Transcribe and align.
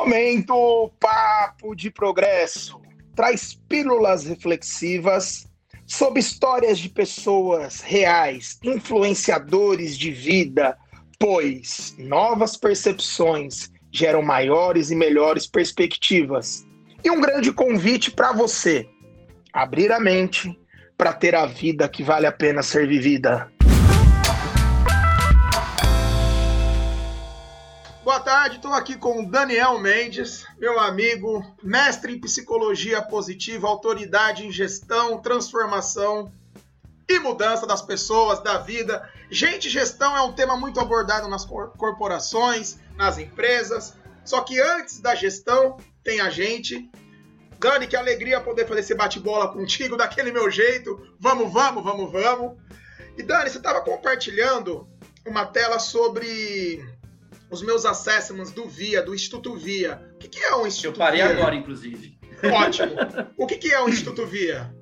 Momento 0.00 0.90
Papo 0.98 1.74
de 1.74 1.90
Progresso 1.90 2.80
traz 3.14 3.52
pílulas 3.68 4.24
reflexivas 4.24 5.46
sobre 5.86 6.20
histórias 6.20 6.78
de 6.78 6.88
pessoas 6.88 7.82
reais, 7.82 8.58
influenciadores 8.64 9.98
de 9.98 10.10
vida, 10.10 10.74
pois 11.18 11.94
novas 11.98 12.56
percepções 12.56 13.70
geram 13.92 14.22
maiores 14.22 14.90
e 14.90 14.96
melhores 14.96 15.46
perspectivas. 15.46 16.66
E 17.04 17.10
um 17.10 17.20
grande 17.20 17.52
convite 17.52 18.10
para 18.10 18.32
você: 18.32 18.88
abrir 19.52 19.92
a 19.92 20.00
mente 20.00 20.58
para 20.96 21.12
ter 21.12 21.34
a 21.34 21.44
vida 21.44 21.86
que 21.90 22.02
vale 22.02 22.26
a 22.26 22.32
pena 22.32 22.62
ser 22.62 22.88
vivida. 22.88 23.52
Boa 28.20 28.36
tarde, 28.36 28.56
estou 28.56 28.74
aqui 28.74 28.98
com 28.98 29.22
o 29.22 29.30
Daniel 29.30 29.78
Mendes, 29.78 30.44
meu 30.58 30.78
amigo, 30.78 31.42
mestre 31.62 32.12
em 32.12 32.20
psicologia 32.20 33.00
positiva, 33.00 33.66
autoridade 33.66 34.46
em 34.46 34.52
gestão, 34.52 35.22
transformação 35.22 36.30
e 37.08 37.18
mudança 37.18 37.66
das 37.66 37.80
pessoas, 37.80 38.38
da 38.40 38.58
vida. 38.58 39.10
Gente, 39.30 39.70
gestão 39.70 40.14
é 40.14 40.20
um 40.20 40.34
tema 40.34 40.54
muito 40.54 40.78
abordado 40.78 41.28
nas 41.28 41.46
corporações, 41.46 42.76
nas 42.94 43.16
empresas. 43.16 43.94
Só 44.22 44.42
que 44.42 44.60
antes 44.60 45.00
da 45.00 45.14
gestão, 45.14 45.78
tem 46.04 46.20
a 46.20 46.28
gente. 46.28 46.90
Dani, 47.58 47.86
que 47.86 47.96
alegria 47.96 48.38
poder 48.38 48.68
fazer 48.68 48.80
esse 48.80 48.94
bate-bola 48.94 49.50
contigo 49.50 49.96
daquele 49.96 50.30
meu 50.30 50.50
jeito. 50.50 51.00
Vamos, 51.18 51.50
vamos, 51.50 51.82
vamos, 51.82 52.12
vamos. 52.12 52.58
E 53.16 53.22
Dani, 53.22 53.48
você 53.48 53.56
estava 53.56 53.80
compartilhando 53.80 54.86
uma 55.26 55.46
tela 55.46 55.78
sobre 55.78 56.84
os 57.50 57.62
meus 57.62 57.84
assessments 57.84 58.52
do 58.52 58.66
VIA, 58.66 59.02
do 59.02 59.14
Instituto 59.14 59.56
VIA. 59.56 60.00
O 60.14 60.18
que, 60.18 60.28
que 60.28 60.38
é 60.38 60.54
um 60.56 60.66
Instituto 60.66 60.96
VIA? 60.96 61.02
Eu 61.02 61.06
parei 61.06 61.22
VIA? 61.22 61.32
agora, 61.32 61.54
inclusive. 61.54 62.18
Ótimo. 62.44 62.92
O 63.36 63.46
que, 63.46 63.56
que 63.56 63.72
é 63.72 63.80
o 63.82 63.88
Instituto 63.88 64.26
VIA? 64.26 64.74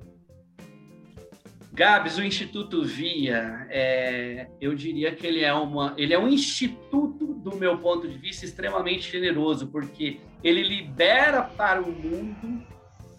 Gabs, 1.73 2.17
o 2.17 2.23
Instituto 2.23 2.83
VIA, 2.83 3.67
é, 3.69 4.47
eu 4.59 4.75
diria 4.75 5.15
que 5.15 5.25
ele 5.25 5.43
é, 5.43 5.53
uma, 5.53 5.93
ele 5.97 6.13
é 6.13 6.19
um 6.19 6.27
instituto, 6.27 7.33
do 7.35 7.55
meu 7.55 7.77
ponto 7.77 8.05
de 8.07 8.17
vista, 8.17 8.43
extremamente 8.43 9.09
generoso, 9.09 9.67
porque 9.67 10.19
ele 10.43 10.61
libera 10.61 11.41
para 11.41 11.81
o 11.81 11.89
mundo 11.89 12.61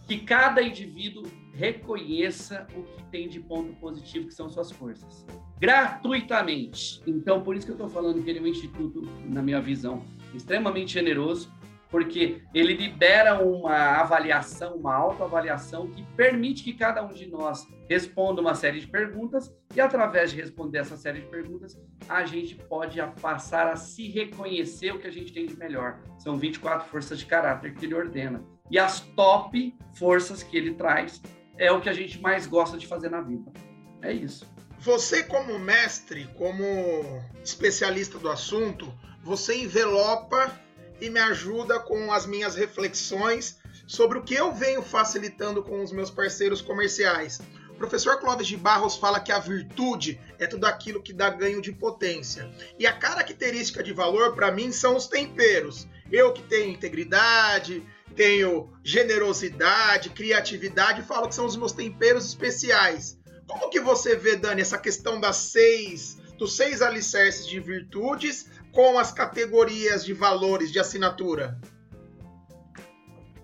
que 0.07 0.19
cada 0.19 0.61
indivíduo 0.61 1.23
reconheça 1.55 2.67
o 2.75 2.83
que 2.83 3.03
tem 3.05 3.29
de 3.29 3.41
ponto 3.41 3.73
positivo, 3.77 4.27
que 4.27 4.35
são 4.35 4.51
suas 4.51 4.71
forças. 4.71 5.25
Gratuitamente. 5.61 7.03
Então, 7.07 7.43
por 7.43 7.55
isso 7.55 7.67
que 7.67 7.73
eu 7.73 7.77
estou 7.77 7.89
falando 7.91 8.23
que 8.23 8.31
ele 8.31 8.39
é 8.39 8.43
um 8.43 8.47
instituto, 8.47 9.03
na 9.27 9.43
minha 9.43 9.61
visão, 9.61 10.03
extremamente 10.35 10.95
generoso, 10.95 11.53
porque 11.91 12.41
ele 12.55 12.73
libera 12.75 13.43
uma 13.45 14.01
avaliação, 14.01 14.77
uma 14.77 14.95
autoavaliação 14.95 15.91
que 15.91 16.03
permite 16.17 16.63
que 16.63 16.73
cada 16.73 17.05
um 17.05 17.09
de 17.09 17.27
nós 17.27 17.67
responda 17.89 18.41
uma 18.41 18.55
série 18.55 18.81
de 18.81 18.87
perguntas 18.87 19.53
e 19.75 19.81
através 19.81 20.31
de 20.31 20.41
responder 20.41 20.79
essa 20.79 20.97
série 20.97 21.21
de 21.21 21.27
perguntas, 21.27 21.77
a 22.09 22.25
gente 22.25 22.55
pode 22.55 22.99
passar 23.21 23.67
a 23.67 23.77
se 23.77 24.09
reconhecer 24.09 24.93
o 24.93 24.99
que 24.99 25.09
a 25.09 25.13
gente 25.13 25.33
tem 25.33 25.47
de 25.47 25.57
melhor. 25.57 26.01
São 26.19 26.39
24 26.39 26.89
forças 26.89 27.19
de 27.19 27.27
caráter 27.27 27.75
que 27.75 27.85
ele 27.85 27.95
ordena. 27.95 28.43
E 28.71 28.79
as 28.79 29.01
top 29.01 29.77
forças 29.95 30.43
que 30.43 30.57
ele 30.57 30.75
traz 30.75 31.21
é 31.59 31.71
o 31.73 31.81
que 31.81 31.89
a 31.89 31.93
gente 31.93 32.21
mais 32.21 32.47
gosta 32.47 32.79
de 32.79 32.87
fazer 32.87 33.11
na 33.11 33.21
vida. 33.21 33.53
É 34.01 34.13
isso. 34.13 34.47
Você, 34.83 35.23
como 35.23 35.59
mestre, 35.59 36.27
como 36.39 37.23
especialista 37.45 38.19
do 38.19 38.31
assunto, 38.31 38.91
você 39.23 39.55
envelopa 39.55 40.59
e 40.99 41.11
me 41.11 41.21
ajuda 41.21 41.79
com 41.79 42.11
as 42.11 42.25
minhas 42.25 42.55
reflexões 42.55 43.59
sobre 43.87 44.19
o 44.19 44.23
que 44.23 44.35
eu 44.35 44.55
venho 44.55 44.81
facilitando 44.83 45.63
com 45.63 45.83
os 45.83 45.93
meus 45.93 46.11
parceiros 46.11 46.63
comerciais. 46.63 47.43
O 47.69 47.75
professor 47.75 48.19
Clóvis 48.21 48.47
de 48.47 48.57
Barros 48.57 48.97
fala 48.97 49.21
que 49.21 49.31
a 49.31 49.39
virtude 49.39 50.19
é 50.39 50.47
tudo 50.47 50.65
aquilo 50.65 51.03
que 51.03 51.13
dá 51.13 51.29
ganho 51.29 51.61
de 51.61 51.73
potência. 51.73 52.51
E 52.79 52.87
a 52.87 52.93
característica 52.95 53.83
de 53.83 53.93
valor, 53.93 54.35
para 54.35 54.51
mim, 54.51 54.73
são 54.73 54.97
os 54.97 55.07
temperos. 55.07 55.87
Eu 56.11 56.33
que 56.33 56.43
tenho 56.43 56.71
integridade, 56.71 57.87
tenho 58.17 58.73
generosidade, 58.83 60.09
criatividade, 60.09 61.03
falo 61.03 61.29
que 61.29 61.35
são 61.35 61.45
os 61.45 61.57
meus 61.57 61.73
temperos 61.73 62.25
especiais. 62.25 63.20
Como 63.51 63.69
que 63.69 63.81
você 63.81 64.15
vê, 64.15 64.37
Dani, 64.37 64.63
essa 64.63 64.79
questão 64.79 65.19
das 65.19 65.35
seis, 65.35 66.23
dos 66.39 66.55
seis 66.55 66.81
alicerces 66.81 67.49
de 67.49 67.59
virtudes 67.59 68.49
com 68.71 68.97
as 68.97 69.11
categorias 69.11 70.05
de 70.05 70.13
valores 70.13 70.71
de 70.71 70.79
assinatura? 70.79 71.61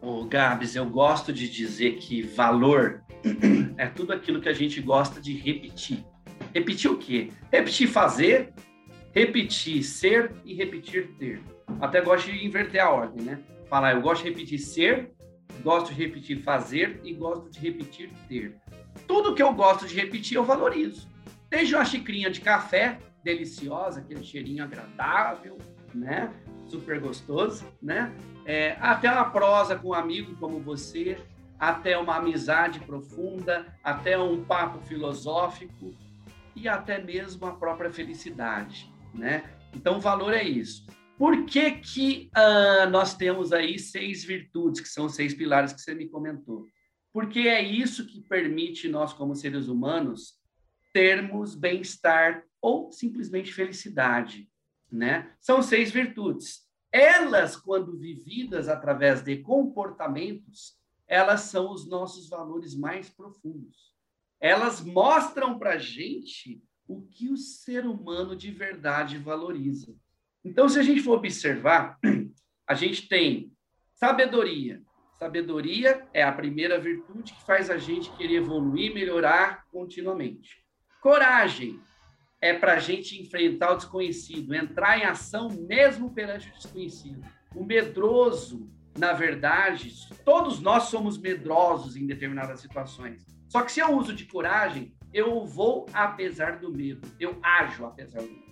Ô, 0.00 0.24
Gabs, 0.24 0.76
eu 0.76 0.88
gosto 0.88 1.32
de 1.32 1.48
dizer 1.48 1.96
que 1.96 2.22
valor 2.22 3.02
é 3.76 3.88
tudo 3.88 4.12
aquilo 4.12 4.40
que 4.40 4.48
a 4.48 4.52
gente 4.52 4.80
gosta 4.80 5.20
de 5.20 5.36
repetir. 5.36 6.06
Repetir 6.54 6.88
o 6.88 6.98
quê? 6.98 7.32
Repetir 7.50 7.88
fazer, 7.88 8.54
repetir 9.12 9.82
ser 9.82 10.32
e 10.44 10.54
repetir 10.54 11.16
ter. 11.18 11.42
Até 11.80 12.00
gosto 12.00 12.30
de 12.30 12.46
inverter 12.46 12.80
a 12.80 12.90
ordem, 12.90 13.24
né? 13.24 13.42
falar, 13.68 13.94
eu 13.94 14.00
gosto 14.00 14.22
de 14.22 14.28
repetir 14.28 14.60
ser, 14.60 15.10
gosto 15.64 15.92
de 15.92 16.00
repetir 16.00 16.42
fazer 16.44 17.00
e 17.02 17.12
gosto 17.12 17.50
de 17.50 17.58
repetir 17.58 18.12
ter. 18.28 18.56
Tudo 19.06 19.34
que 19.34 19.42
eu 19.42 19.52
gosto 19.52 19.86
de 19.86 19.94
repetir, 19.94 20.36
eu 20.36 20.44
valorizo. 20.44 21.08
Desde 21.48 21.74
uma 21.74 21.84
xicrinha 21.84 22.30
de 22.30 22.40
café 22.40 22.98
deliciosa, 23.22 24.00
aquele 24.00 24.22
cheirinho 24.22 24.62
agradável, 24.62 25.58
né? 25.94 26.32
Super 26.66 27.00
gostoso, 27.00 27.64
né? 27.82 28.12
É, 28.44 28.76
até 28.80 29.10
uma 29.10 29.30
prosa 29.30 29.76
com 29.76 29.88
um 29.88 29.94
amigo 29.94 30.36
como 30.36 30.60
você, 30.60 31.18
até 31.58 31.96
uma 31.98 32.16
amizade 32.16 32.80
profunda, 32.80 33.66
até 33.82 34.18
um 34.18 34.44
papo 34.44 34.80
filosófico 34.86 35.94
e 36.54 36.68
até 36.68 37.02
mesmo 37.02 37.46
a 37.46 37.52
própria 37.52 37.90
felicidade, 37.90 38.92
né? 39.14 39.44
Então, 39.74 39.98
o 39.98 40.00
valor 40.00 40.32
é 40.32 40.42
isso. 40.42 40.86
Por 41.18 41.44
que, 41.44 41.70
que 41.72 42.30
uh, 42.36 42.90
nós 42.90 43.14
temos 43.14 43.52
aí 43.52 43.78
seis 43.78 44.22
virtudes, 44.24 44.80
que 44.80 44.88
são 44.88 45.08
seis 45.08 45.34
pilares 45.34 45.72
que 45.72 45.80
você 45.80 45.94
me 45.94 46.08
comentou? 46.08 46.66
Porque 47.16 47.48
é 47.48 47.62
isso 47.62 48.06
que 48.06 48.20
permite 48.20 48.90
nós, 48.90 49.14
como 49.14 49.34
seres 49.34 49.68
humanos, 49.68 50.38
termos 50.92 51.54
bem-estar 51.54 52.44
ou 52.60 52.92
simplesmente 52.92 53.54
felicidade. 53.54 54.50
Né? 54.92 55.34
São 55.40 55.62
seis 55.62 55.90
virtudes. 55.90 56.68
Elas, 56.92 57.56
quando 57.56 57.96
vividas 57.96 58.68
através 58.68 59.22
de 59.22 59.38
comportamentos, 59.38 60.78
elas 61.06 61.40
são 61.40 61.72
os 61.72 61.88
nossos 61.88 62.28
valores 62.28 62.74
mais 62.74 63.08
profundos. 63.08 63.94
Elas 64.38 64.82
mostram 64.82 65.58
para 65.58 65.76
a 65.76 65.78
gente 65.78 66.62
o 66.86 67.00
que 67.00 67.30
o 67.30 67.36
ser 67.38 67.86
humano 67.86 68.36
de 68.36 68.50
verdade 68.50 69.16
valoriza. 69.16 69.96
Então, 70.44 70.68
se 70.68 70.78
a 70.78 70.82
gente 70.82 71.00
for 71.00 71.16
observar, 71.16 71.98
a 72.68 72.74
gente 72.74 73.08
tem 73.08 73.50
sabedoria. 73.94 74.84
Sabedoria 75.18 76.06
é 76.12 76.22
a 76.22 76.32
primeira 76.32 76.78
virtude 76.78 77.32
que 77.32 77.44
faz 77.44 77.70
a 77.70 77.78
gente 77.78 78.10
querer 78.12 78.36
evoluir, 78.36 78.92
melhorar 78.92 79.64
continuamente. 79.72 80.58
Coragem 81.00 81.80
é 82.40 82.52
para 82.52 82.74
a 82.74 82.78
gente 82.78 83.20
enfrentar 83.20 83.72
o 83.72 83.76
desconhecido, 83.76 84.54
entrar 84.54 84.98
em 84.98 85.04
ação 85.04 85.48
mesmo 85.48 86.12
perante 86.12 86.48
o 86.48 86.52
desconhecido. 86.52 87.24
O 87.54 87.64
medroso, 87.64 88.70
na 88.98 89.14
verdade, 89.14 89.90
todos 90.22 90.60
nós 90.60 90.84
somos 90.84 91.16
medrosos 91.16 91.96
em 91.96 92.06
determinadas 92.06 92.60
situações. 92.60 93.24
Só 93.48 93.62
que 93.62 93.72
se 93.72 93.80
eu 93.80 93.96
uso 93.96 94.12
de 94.12 94.26
coragem, 94.26 94.94
eu 95.14 95.46
vou 95.46 95.86
apesar 95.94 96.58
do 96.58 96.70
medo, 96.70 97.08
eu 97.18 97.38
ajo 97.42 97.86
apesar 97.86 98.20
do 98.20 98.28
medo. 98.28 98.44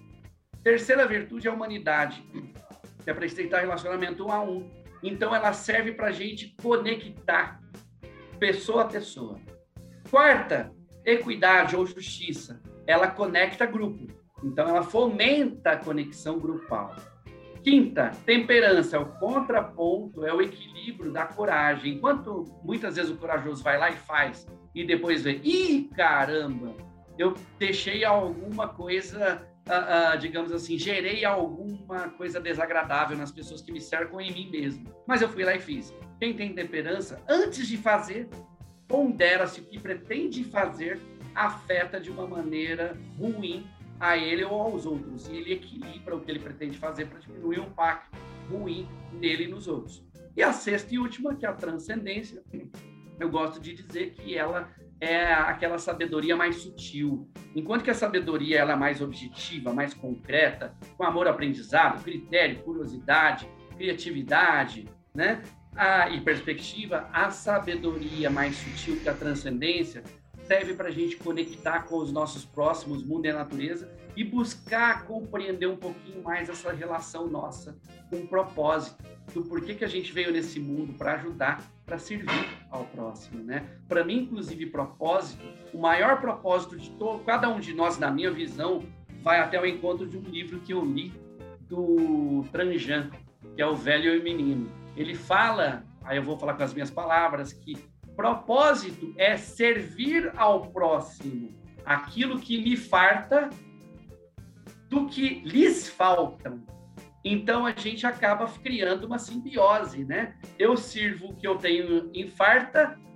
Terceira 0.62 1.06
virtude 1.06 1.46
é 1.46 1.50
a 1.50 1.54
humanidade, 1.54 2.22
que 3.02 3.10
é 3.10 3.12
para 3.12 3.26
estreitar 3.26 3.60
relacionamento 3.60 4.24
um 4.24 4.32
a 4.32 4.42
um. 4.42 4.83
Então, 5.04 5.34
ela 5.34 5.52
serve 5.52 5.92
para 5.92 6.06
a 6.06 6.12
gente 6.12 6.56
conectar 6.62 7.60
pessoa 8.38 8.82
a 8.82 8.86
pessoa. 8.86 9.38
Quarta, 10.10 10.72
equidade 11.04 11.76
ou 11.76 11.84
justiça. 11.84 12.62
Ela 12.86 13.08
conecta 13.08 13.66
grupo. 13.66 14.06
Então, 14.42 14.66
ela 14.66 14.82
fomenta 14.82 15.72
a 15.72 15.76
conexão 15.76 16.38
grupal. 16.38 16.96
Quinta, 17.62 18.12
temperança, 18.24 18.96
é 18.96 18.98
o 18.98 19.06
contraponto, 19.18 20.24
é 20.24 20.32
o 20.32 20.40
equilíbrio 20.40 21.12
da 21.12 21.26
coragem. 21.26 21.94
Enquanto 21.94 22.44
muitas 22.62 22.96
vezes 22.96 23.10
o 23.10 23.16
corajoso 23.16 23.62
vai 23.62 23.78
lá 23.78 23.90
e 23.90 23.96
faz, 23.96 24.46
e 24.74 24.86
depois 24.86 25.22
vê, 25.22 25.38
ih, 25.44 25.90
caramba, 25.94 26.74
eu 27.18 27.34
deixei 27.58 28.04
alguma 28.04 28.68
coisa 28.68 29.46
uh, 29.66 30.14
uh, 30.14 30.18
digamos 30.18 30.52
assim, 30.52 30.78
gerei 30.78 31.24
alguma 31.24 32.10
coisa 32.10 32.40
desagradável 32.40 33.16
nas 33.16 33.32
pessoas 33.32 33.60
que 33.60 33.72
me 33.72 33.80
cercam 33.80 34.20
em 34.20 34.32
mim 34.32 34.50
mesmo. 34.50 34.92
Mas 35.06 35.22
eu 35.22 35.28
fui 35.28 35.44
lá 35.44 35.54
e 35.54 35.60
fiz. 35.60 35.94
Quem 36.18 36.34
tem 36.34 36.54
temperança, 36.54 37.22
antes 37.28 37.66
de 37.66 37.76
fazer, 37.76 38.28
pondera-se 38.86 39.60
o 39.60 39.64
que 39.64 39.78
pretende 39.78 40.44
fazer 40.44 41.00
afeta 41.34 41.98
de 41.98 42.10
uma 42.10 42.26
maneira 42.26 42.96
ruim 43.18 43.66
a 43.98 44.16
ele 44.16 44.44
ou 44.44 44.60
aos 44.60 44.86
outros. 44.86 45.28
E 45.28 45.36
ele 45.36 45.52
equilibra 45.54 46.16
o 46.16 46.20
que 46.20 46.30
ele 46.30 46.38
pretende 46.38 46.78
fazer 46.78 47.06
para 47.06 47.18
diminuir 47.18 47.60
o 47.60 47.64
impacto. 47.64 48.16
ruim 48.48 48.86
nele 49.12 49.44
e 49.44 49.48
nos 49.48 49.66
outros. 49.66 50.04
E 50.36 50.42
a 50.42 50.52
sexta 50.52 50.94
e 50.94 50.98
última, 50.98 51.34
que 51.34 51.46
é 51.46 51.48
a 51.48 51.52
transcendência, 51.52 52.42
eu 53.18 53.30
gosto 53.30 53.60
de 53.60 53.72
dizer 53.72 54.10
que 54.10 54.36
ela 54.36 54.68
é 55.00 55.32
aquela 55.32 55.78
sabedoria 55.78 56.36
mais 56.36 56.56
sutil. 56.56 57.28
Enquanto 57.54 57.82
que 57.82 57.90
a 57.90 57.94
sabedoria 57.94 58.58
ela 58.58 58.72
é 58.72 58.76
mais 58.76 59.00
objetiva, 59.00 59.72
mais 59.72 59.94
concreta, 59.94 60.74
com 60.96 61.04
amor 61.04 61.28
aprendizado, 61.28 62.02
critério, 62.02 62.62
curiosidade, 62.62 63.48
criatividade, 63.76 64.88
né? 65.14 65.42
A, 65.76 66.08
e 66.10 66.20
perspectiva, 66.20 67.08
a 67.12 67.30
sabedoria 67.30 68.30
mais 68.30 68.56
sutil 68.56 69.00
que 69.00 69.08
a 69.08 69.14
transcendência 69.14 70.04
serve 70.44 70.74
para 70.74 70.88
a 70.88 70.92
gente 70.92 71.16
conectar 71.16 71.84
com 71.84 71.98
os 71.98 72.12
nossos 72.12 72.44
próximos, 72.44 73.02
mundo 73.02 73.26
e 73.26 73.30
a 73.30 73.34
natureza, 73.34 73.90
e 74.16 74.24
buscar 74.24 75.06
compreender 75.06 75.66
um 75.66 75.76
pouquinho 75.76 76.22
mais 76.22 76.48
essa 76.48 76.72
relação 76.72 77.26
nossa 77.26 77.76
com 78.10 78.16
o 78.16 78.26
propósito, 78.26 79.02
do 79.32 79.42
porquê 79.42 79.74
que 79.74 79.84
a 79.84 79.88
gente 79.88 80.12
veio 80.12 80.30
nesse 80.32 80.60
mundo 80.60 80.92
para 80.92 81.14
ajudar, 81.14 81.62
para 81.84 81.98
servir 81.98 82.48
ao 82.70 82.84
próximo, 82.84 83.42
né? 83.42 83.66
Para 83.88 84.04
mim, 84.04 84.18
inclusive, 84.18 84.66
propósito, 84.66 85.44
o 85.72 85.78
maior 85.78 86.20
propósito 86.20 86.76
de 86.76 86.90
todo, 86.90 87.24
cada 87.24 87.48
um 87.48 87.58
de 87.58 87.74
nós, 87.74 87.98
na 87.98 88.10
minha 88.10 88.30
visão, 88.30 88.82
vai 89.22 89.40
até 89.40 89.60
o 89.60 89.66
encontro 89.66 90.06
de 90.06 90.16
um 90.16 90.22
livro 90.22 90.60
que 90.60 90.72
eu 90.72 90.84
li 90.84 91.12
do 91.62 92.44
Tranjan, 92.52 93.10
que 93.56 93.62
é 93.62 93.66
o 93.66 93.74
Velho 93.74 94.14
e 94.14 94.18
o 94.18 94.22
Menino. 94.22 94.70
Ele 94.96 95.14
fala, 95.14 95.84
aí 96.02 96.18
eu 96.18 96.22
vou 96.22 96.38
falar 96.38 96.54
com 96.54 96.62
as 96.62 96.74
minhas 96.74 96.90
palavras, 96.90 97.52
que 97.52 97.76
propósito 98.14 99.12
é 99.16 99.36
servir 99.36 100.32
ao 100.36 100.66
próximo 100.66 101.52
aquilo 101.84 102.38
que 102.38 102.56
lhe 102.56 102.76
farta 102.76 103.50
do 104.94 105.06
que 105.06 105.40
lhes 105.44 105.88
faltam. 105.88 106.62
Então 107.24 107.66
a 107.66 107.72
gente 107.72 108.06
acaba 108.06 108.46
criando 108.46 109.06
uma 109.06 109.18
simbiose, 109.18 110.04
né? 110.04 110.36
Eu 110.58 110.76
sirvo 110.76 111.30
o 111.30 111.34
que 111.34 111.46
eu 111.46 111.56
tenho 111.56 112.10
em 112.14 112.32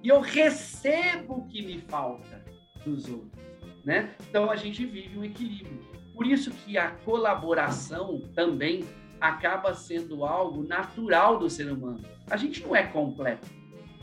e 0.03 0.09
eu 0.09 0.21
recebo 0.21 1.35
o 1.35 1.47
que 1.47 1.63
me 1.63 1.79
falta 1.79 2.45
dos 2.85 3.09
outros, 3.09 3.43
né? 3.85 4.15
Então 4.29 4.51
a 4.51 4.57
gente 4.57 4.85
vive 4.85 5.19
um 5.19 5.25
equilíbrio. 5.25 5.81
Por 6.15 6.27
isso 6.27 6.51
que 6.51 6.77
a 6.77 6.91
colaboração 6.91 8.21
também 8.35 8.85
acaba 9.21 9.75
sendo 9.75 10.25
algo 10.25 10.65
natural 10.65 11.39
do 11.39 11.49
ser 11.49 11.71
humano. 11.71 12.03
A 12.29 12.37
gente 12.37 12.63
não 12.63 12.75
é 12.75 12.85
completo. 12.85 13.47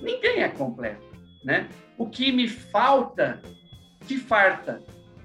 Ninguém 0.01 0.43
é 0.43 0.49
completo, 0.49 1.05
né? 1.43 1.67
O 1.97 2.07
que 2.09 2.31
me 2.31 2.47
falta, 2.47 3.41
te 4.05 4.17
farta. 4.17 4.81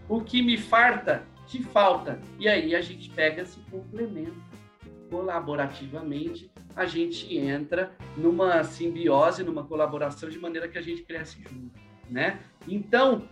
O 0.08 0.20
que 0.20 0.42
me 0.42 0.56
farta, 0.56 1.24
te 1.50 1.62
falta. 1.62 2.20
E 2.38 2.48
aí 2.48 2.74
a 2.74 2.80
gente 2.80 3.10
pega 3.10 3.42
esse 3.42 3.58
complemento 3.70 4.40
colaborativamente, 5.10 6.50
a 6.76 6.86
gente 6.86 7.36
entra 7.36 7.92
numa 8.16 8.62
simbiose, 8.62 9.42
numa 9.42 9.64
colaboração 9.64 10.28
de 10.28 10.38
maneira 10.38 10.68
que 10.68 10.78
a 10.78 10.82
gente 10.82 11.02
cresce 11.02 11.42
junto, 11.42 11.72
né? 12.08 12.38
Então, 12.68 13.28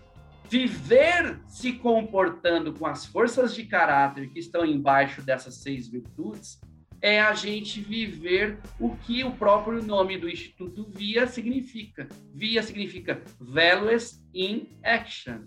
viver 0.50 1.38
se 1.47 1.75
comportando 1.75 2.73
com 2.73 2.85
as 2.85 3.06
forças 3.06 3.55
de 3.55 3.65
caráter 3.65 4.29
que 4.31 4.41
estão 4.41 4.67
embaixo 4.67 5.23
dessas 5.23 5.55
seis 5.55 5.87
virtudes 5.87 6.61
é 7.00 7.20
a 7.20 7.32
gente 7.32 7.81
viver 7.81 8.59
o 8.81 8.97
que 8.97 9.23
o 9.23 9.31
próprio 9.31 9.81
nome 9.81 10.19
do 10.19 10.29
Instituto 10.29 10.85
VIA 10.91 11.29
significa. 11.29 12.09
VIA 12.35 12.61
significa 12.65 13.23
Values 13.38 14.20
in 14.35 14.69
Action, 14.82 15.43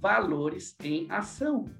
valores 0.00 0.76
em 0.82 1.06
ação. 1.08 1.70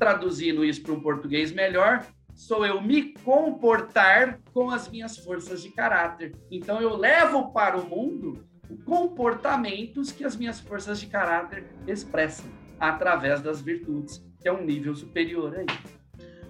Traduzindo 0.00 0.64
isso 0.64 0.82
para 0.82 0.94
um 0.94 1.00
português 1.00 1.52
melhor, 1.52 2.06
sou 2.34 2.64
eu 2.64 2.80
me 2.80 3.12
comportar 3.18 4.40
com 4.54 4.70
as 4.70 4.88
minhas 4.88 5.18
forças 5.18 5.62
de 5.62 5.68
caráter. 5.68 6.34
Então 6.50 6.80
eu 6.80 6.96
levo 6.96 7.52
para 7.52 7.76
o 7.76 7.86
mundo 7.86 8.42
comportamentos 8.86 10.10
que 10.10 10.24
as 10.24 10.34
minhas 10.34 10.58
forças 10.58 10.98
de 10.98 11.06
caráter 11.06 11.66
expressam 11.86 12.46
através 12.78 13.42
das 13.42 13.60
virtudes, 13.60 14.24
que 14.40 14.48
é 14.48 14.52
um 14.52 14.64
nível 14.64 14.94
superior 14.94 15.54
aí. 15.54 15.66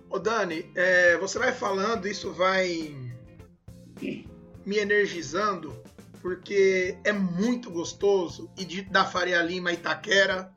Ô 0.09 0.21
Dani, 0.21 0.71
é, 0.77 1.17
você 1.19 1.37
vai 1.37 1.51
falando, 1.51 2.07
isso 2.07 2.33
vai 2.33 2.95
me 4.65 4.79
energizando, 4.79 5.83
porque 6.23 6.97
é 7.03 7.13
muito 7.13 7.69
gostoso 7.69 8.49
ir 8.57 8.65
de, 8.65 8.83
da 8.83 9.05
Faria 9.05 9.43
Lima 9.43 9.73
Itaquera, 9.73 10.55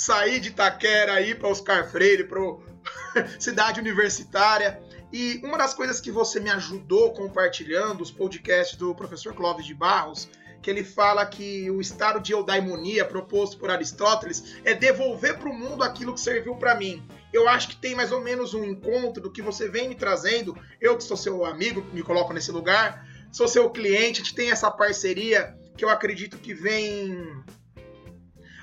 sair 0.00 0.40
de 0.40 0.48
Itaquera 0.48 1.12
aí 1.12 1.34
para 1.34 1.50
Oscar 1.50 1.86
Freire, 1.90 2.24
para 2.24 2.40
cidade 3.38 3.78
universitária. 3.78 4.80
E 5.12 5.38
uma 5.44 5.58
das 5.58 5.74
coisas 5.74 6.00
que 6.00 6.10
você 6.10 6.40
me 6.40 6.48
ajudou 6.48 7.12
compartilhando, 7.12 8.00
os 8.00 8.10
podcasts 8.10 8.78
do 8.78 8.94
professor 8.94 9.34
Clóvis 9.34 9.66
de 9.66 9.74
Barros, 9.74 10.26
que 10.62 10.70
ele 10.70 10.82
fala 10.82 11.26
que 11.26 11.70
o 11.70 11.82
estado 11.82 12.18
de 12.18 12.32
eudaimonia 12.32 13.04
proposto 13.04 13.58
por 13.58 13.70
Aristóteles 13.70 14.56
é 14.64 14.72
devolver 14.72 15.36
para 15.36 15.50
o 15.50 15.54
mundo 15.54 15.84
aquilo 15.84 16.14
que 16.14 16.20
serviu 16.20 16.56
para 16.56 16.74
mim. 16.74 17.06
Eu 17.30 17.46
acho 17.46 17.68
que 17.68 17.76
tem 17.76 17.94
mais 17.94 18.10
ou 18.10 18.22
menos 18.22 18.54
um 18.54 18.64
encontro 18.64 19.22
do 19.22 19.30
que 19.30 19.42
você 19.42 19.68
vem 19.68 19.86
me 19.86 19.94
trazendo. 19.94 20.56
Eu 20.80 20.96
que 20.96 21.04
sou 21.04 21.16
seu 21.16 21.44
amigo, 21.44 21.84
me 21.92 22.02
coloco 22.02 22.32
nesse 22.32 22.50
lugar, 22.50 23.06
sou 23.30 23.46
seu 23.46 23.68
cliente, 23.68 24.22
a 24.22 24.24
gente 24.24 24.34
tem 24.34 24.50
essa 24.50 24.70
parceria 24.70 25.54
que 25.76 25.84
eu 25.84 25.90
acredito 25.90 26.38
que 26.38 26.54
vem 26.54 27.44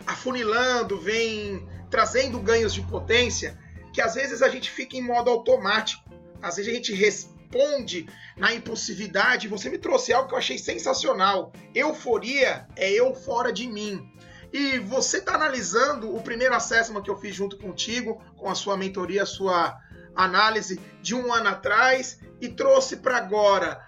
afunilando, 0.07 0.98
vem 1.00 1.68
trazendo 1.89 2.39
ganhos 2.39 2.74
de 2.74 2.81
potência 2.81 3.57
que 3.98 4.01
às 4.01 4.13
vezes 4.13 4.44
a 4.44 4.50
gente 4.50 4.69
fica 4.69 4.95
em 4.95 5.01
modo 5.01 5.30
automático, 5.31 6.04
às 6.39 6.57
vezes 6.57 6.71
a 6.71 6.75
gente 6.75 6.94
responde 6.94 8.07
na 8.38 8.54
impulsividade. 8.54 9.48
Você 9.48 9.71
me 9.71 9.80
trouxe 9.80 10.13
algo 10.13 10.30
que 10.30 10.36
eu 10.36 10.38
achei 10.38 10.59
sensacional. 10.59 11.51
Euforia 11.74 12.68
é 12.75 12.92
eu 12.92 13.15
fora 13.15 13.51
de 13.51 13.68
mim. 13.68 14.07
E 14.54 14.77
você 14.77 15.18
está 15.18 15.33
analisando 15.33 16.15
o 16.15 16.21
primeiro 16.21 16.54
assessment 16.54 17.01
que 17.01 17.09
eu 17.09 17.18
fiz 17.18 17.36
junto 17.36 17.57
contigo, 17.57 18.21
com 18.38 18.48
a 18.48 18.54
sua 18.54 18.77
mentoria, 18.77 19.24
a 19.24 19.25
sua 19.25 19.75
análise 20.15 20.80
de 21.01 21.15
um 21.15 21.33
ano 21.33 21.50
atrás, 21.50 22.19
e 22.39 22.50
trouxe 22.50 22.98
para 22.98 23.18
agora. 23.18 23.83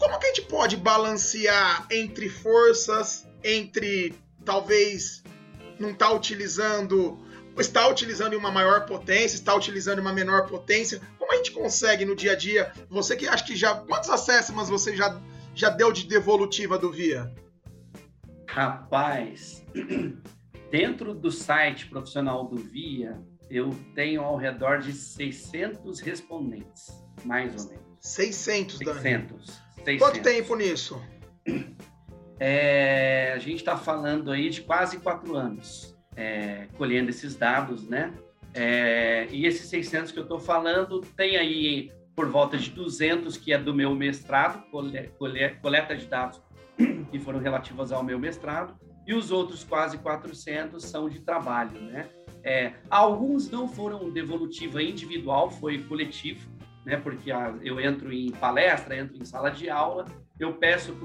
Como 0.00 0.18
que 0.18 0.26
a 0.26 0.34
gente 0.34 0.42
pode 0.42 0.76
balancear 0.76 1.86
entre 1.92 2.28
forças, 2.28 3.24
entre 3.44 4.14
talvez 4.44 5.22
não 5.78 5.90
estar 5.90 6.08
tá 6.08 6.14
utilizando 6.14 7.18
está 7.58 7.86
utilizando 7.88 8.34
uma 8.34 8.50
maior 8.50 8.86
potência, 8.86 9.36
está 9.36 9.54
utilizando 9.54 9.98
uma 9.98 10.12
menor 10.12 10.46
potência. 10.46 11.00
Como 11.18 11.32
a 11.32 11.36
gente 11.36 11.52
consegue 11.52 12.04
no 12.04 12.16
dia 12.16 12.32
a 12.32 12.36
dia? 12.36 12.72
Você 12.88 13.16
que 13.16 13.26
acha 13.26 13.44
que 13.44 13.56
já. 13.56 13.74
Quantos 13.74 14.08
acessos 14.08 14.68
você 14.68 14.96
já, 14.96 15.20
já 15.54 15.68
deu 15.68 15.92
de 15.92 16.06
devolutiva 16.06 16.78
do 16.78 16.90
Via? 16.90 17.32
Rapaz, 18.48 19.64
dentro 20.70 21.14
do 21.14 21.30
site 21.30 21.86
profissional 21.86 22.46
do 22.46 22.56
Via, 22.56 23.20
eu 23.50 23.70
tenho 23.94 24.22
ao 24.22 24.36
redor 24.36 24.78
de 24.78 24.92
600 24.92 26.00
respondentes, 26.00 26.88
mais 27.24 27.54
ou 27.54 27.68
menos. 27.68 27.82
600, 28.00 28.78
600. 28.78 28.92
Dani. 28.96 29.96
600. 29.98 29.98
Quanto 29.98 30.22
tempo 30.22 30.56
nisso? 30.56 31.02
É, 32.44 33.32
a 33.36 33.38
gente 33.38 33.58
está 33.58 33.76
falando 33.76 34.32
aí 34.32 34.50
de 34.50 34.62
quase 34.62 34.98
quatro 34.98 35.36
anos 35.36 35.96
é, 36.16 36.66
colhendo 36.76 37.08
esses 37.08 37.36
dados, 37.36 37.88
né? 37.88 38.12
É, 38.52 39.28
e 39.30 39.46
esses 39.46 39.68
600 39.68 40.10
que 40.10 40.18
eu 40.18 40.24
estou 40.24 40.40
falando, 40.40 41.02
tem 41.16 41.36
aí 41.36 41.92
por 42.16 42.28
volta 42.28 42.58
de 42.58 42.70
200 42.70 43.36
que 43.36 43.52
é 43.52 43.58
do 43.58 43.72
meu 43.72 43.94
mestrado, 43.94 44.60
coleta 45.60 45.94
de 45.94 46.06
dados 46.06 46.42
que 47.12 47.18
foram 47.20 47.38
relativas 47.38 47.92
ao 47.92 48.02
meu 48.02 48.18
mestrado, 48.18 48.74
e 49.06 49.14
os 49.14 49.30
outros 49.30 49.62
quase 49.62 49.96
400 49.98 50.84
são 50.84 51.08
de 51.08 51.20
trabalho, 51.20 51.80
né? 51.80 52.08
É, 52.42 52.72
alguns 52.90 53.48
não 53.52 53.68
foram 53.68 54.10
devolutiva 54.10 54.82
individual, 54.82 55.48
foi 55.48 55.78
coletivo, 55.84 56.50
né? 56.84 56.96
Porque 56.96 57.30
a, 57.30 57.54
eu 57.62 57.78
entro 57.78 58.12
em 58.12 58.32
palestra, 58.32 58.98
entro 58.98 59.16
em 59.16 59.24
sala 59.24 59.48
de 59.48 59.70
aula 59.70 60.06
eu 60.44 60.54
peço 60.54 60.96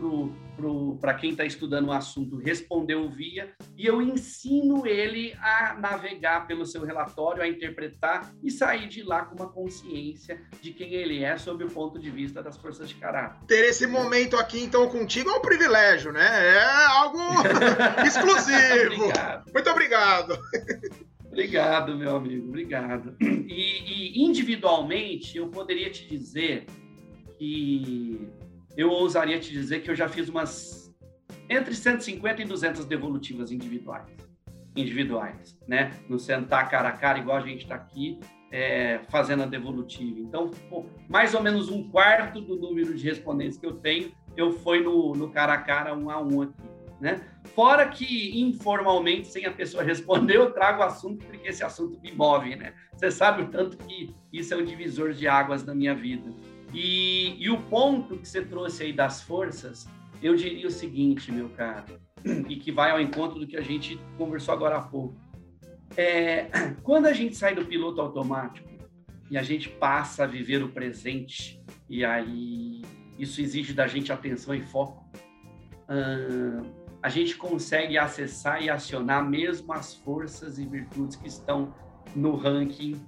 para 1.00 1.14
quem 1.14 1.32
está 1.32 1.46
estudando 1.46 1.88
o 1.88 1.92
assunto 1.92 2.38
responder 2.38 2.96
o 2.96 3.10
via 3.10 3.54
e 3.76 3.86
eu 3.86 4.02
ensino 4.02 4.88
ele 4.88 5.34
a 5.40 5.76
navegar 5.80 6.48
pelo 6.48 6.66
seu 6.66 6.84
relatório, 6.84 7.44
a 7.44 7.48
interpretar 7.48 8.34
e 8.44 8.50
sair 8.50 8.88
de 8.88 9.04
lá 9.04 9.26
com 9.26 9.36
uma 9.36 9.50
consciência 9.50 10.42
de 10.62 10.72
quem 10.72 10.94
ele 10.94 11.24
é 11.24 11.38
sob 11.38 11.64
o 11.64 11.70
ponto 11.70 12.00
de 12.00 12.10
vista 12.10 12.42
das 12.42 12.58
forças 12.58 12.90
de 12.90 12.96
caráter. 12.96 13.46
Ter 13.46 13.66
esse 13.66 13.86
momento 13.86 14.36
aqui, 14.38 14.64
então, 14.64 14.90
contigo 14.90 15.30
é 15.30 15.34
um 15.34 15.42
privilégio, 15.42 16.12
né? 16.12 16.56
É 16.56 16.86
algo 16.88 17.20
exclusivo. 18.06 19.04
obrigado. 19.06 19.52
Muito 19.54 19.70
obrigado. 19.70 20.40
Obrigado, 21.26 21.96
meu 21.96 22.16
amigo, 22.16 22.48
obrigado. 22.48 23.16
E, 23.22 24.20
e 24.20 24.24
individualmente, 24.24 25.38
eu 25.38 25.50
poderia 25.50 25.90
te 25.92 26.08
dizer 26.08 26.66
que 27.38 28.28
eu 28.78 28.92
ousaria 28.92 29.40
te 29.40 29.52
dizer 29.52 29.82
que 29.82 29.90
eu 29.90 29.96
já 29.96 30.08
fiz 30.08 30.30
umas 30.30 30.96
entre 31.50 31.74
150 31.74 32.42
e 32.44 32.46
200 32.46 32.86
devolutivas 32.86 33.52
individuais. 33.52 34.06
individuais, 34.76 35.58
né? 35.68 35.92
No 36.08 36.20
sentar 36.20 36.70
cara 36.70 36.90
a 36.90 36.92
cara, 36.92 37.18
igual 37.18 37.38
a 37.38 37.42
gente 37.42 37.64
está 37.64 37.74
aqui, 37.74 38.20
é, 38.52 39.00
fazendo 39.10 39.42
a 39.42 39.46
devolutiva. 39.48 40.20
Então, 40.20 40.52
pô, 40.70 40.86
mais 41.10 41.34
ou 41.34 41.42
menos 41.42 41.70
um 41.70 41.90
quarto 41.90 42.40
do 42.40 42.56
número 42.56 42.94
de 42.94 43.04
respondentes 43.04 43.58
que 43.58 43.66
eu 43.66 43.74
tenho, 43.74 44.12
eu 44.36 44.52
fui 44.52 44.82
no, 44.82 45.14
no 45.14 45.32
cara 45.32 45.54
a 45.54 45.58
cara, 45.58 45.96
um 45.96 46.12
a 46.12 46.22
um 46.22 46.44
aqui, 46.44 46.62
né? 47.02 47.22
Fora 47.56 47.88
que, 47.88 48.40
informalmente, 48.40 49.28
sem 49.30 49.48
a 49.48 49.52
pessoa 49.52 49.84
responder, 49.84 50.36
eu 50.36 50.52
trago 50.52 50.82
o 50.82 50.86
assunto, 50.86 51.26
porque 51.26 51.48
esse 51.48 51.64
assunto 51.64 52.00
me 52.00 52.12
move, 52.12 52.56
né? 52.56 52.74
Você 52.94 53.10
sabe 53.10 53.42
o 53.42 53.48
tanto 53.48 53.78
que 53.78 54.14
isso 54.32 54.54
é 54.54 54.58
um 54.58 54.64
divisor 54.64 55.12
de 55.14 55.28
águas 55.28 55.66
na 55.66 55.74
minha 55.74 55.96
vida. 55.96 56.32
E, 56.74 57.42
e 57.42 57.50
o 57.50 57.62
ponto 57.64 58.18
que 58.18 58.28
você 58.28 58.44
trouxe 58.44 58.84
aí 58.84 58.94
das 58.94 59.22
forças, 59.22 59.88
eu 60.22 60.36
diria 60.36 60.68
o 60.68 60.72
seguinte, 60.72 61.32
meu 61.32 61.50
caro, 61.50 62.00
e 62.50 62.56
que 62.56 62.72
vai 62.72 62.92
ao 62.92 63.00
encontro 63.00 63.40
do 63.40 63.48
que 63.48 63.58
a 63.58 63.62
gente 63.62 64.00
conversou 64.18 64.54
agora 64.54 64.78
há 64.78 64.82
pouco. 64.82 65.16
É, 65.96 66.48
quando 66.84 67.06
a 67.06 67.14
gente 67.14 67.36
sai 67.36 67.56
do 67.56 67.66
piloto 67.66 68.02
automático 68.02 68.68
e 69.30 69.38
a 69.38 69.44
gente 69.44 69.70
passa 69.70 70.24
a 70.24 70.28
viver 70.28 70.64
o 70.64 70.70
presente, 70.70 71.62
e 71.90 72.04
aí 72.04 72.82
isso 73.18 73.42
exige 73.42 73.74
da 73.74 73.88
gente 73.88 74.12
atenção 74.12 74.54
e 74.54 74.62
foco, 74.62 75.06
hum, 75.90 76.62
a 77.02 77.10
gente 77.10 77.36
consegue 77.36 77.98
acessar 77.98 78.62
e 78.62 78.70
acionar 78.70 79.28
mesmo 79.28 79.72
as 79.72 79.94
forças 79.94 80.60
e 80.60 80.66
virtudes 80.66 81.16
que 81.16 81.28
estão 81.28 81.74
no 82.16 82.36
ranking 82.36 83.02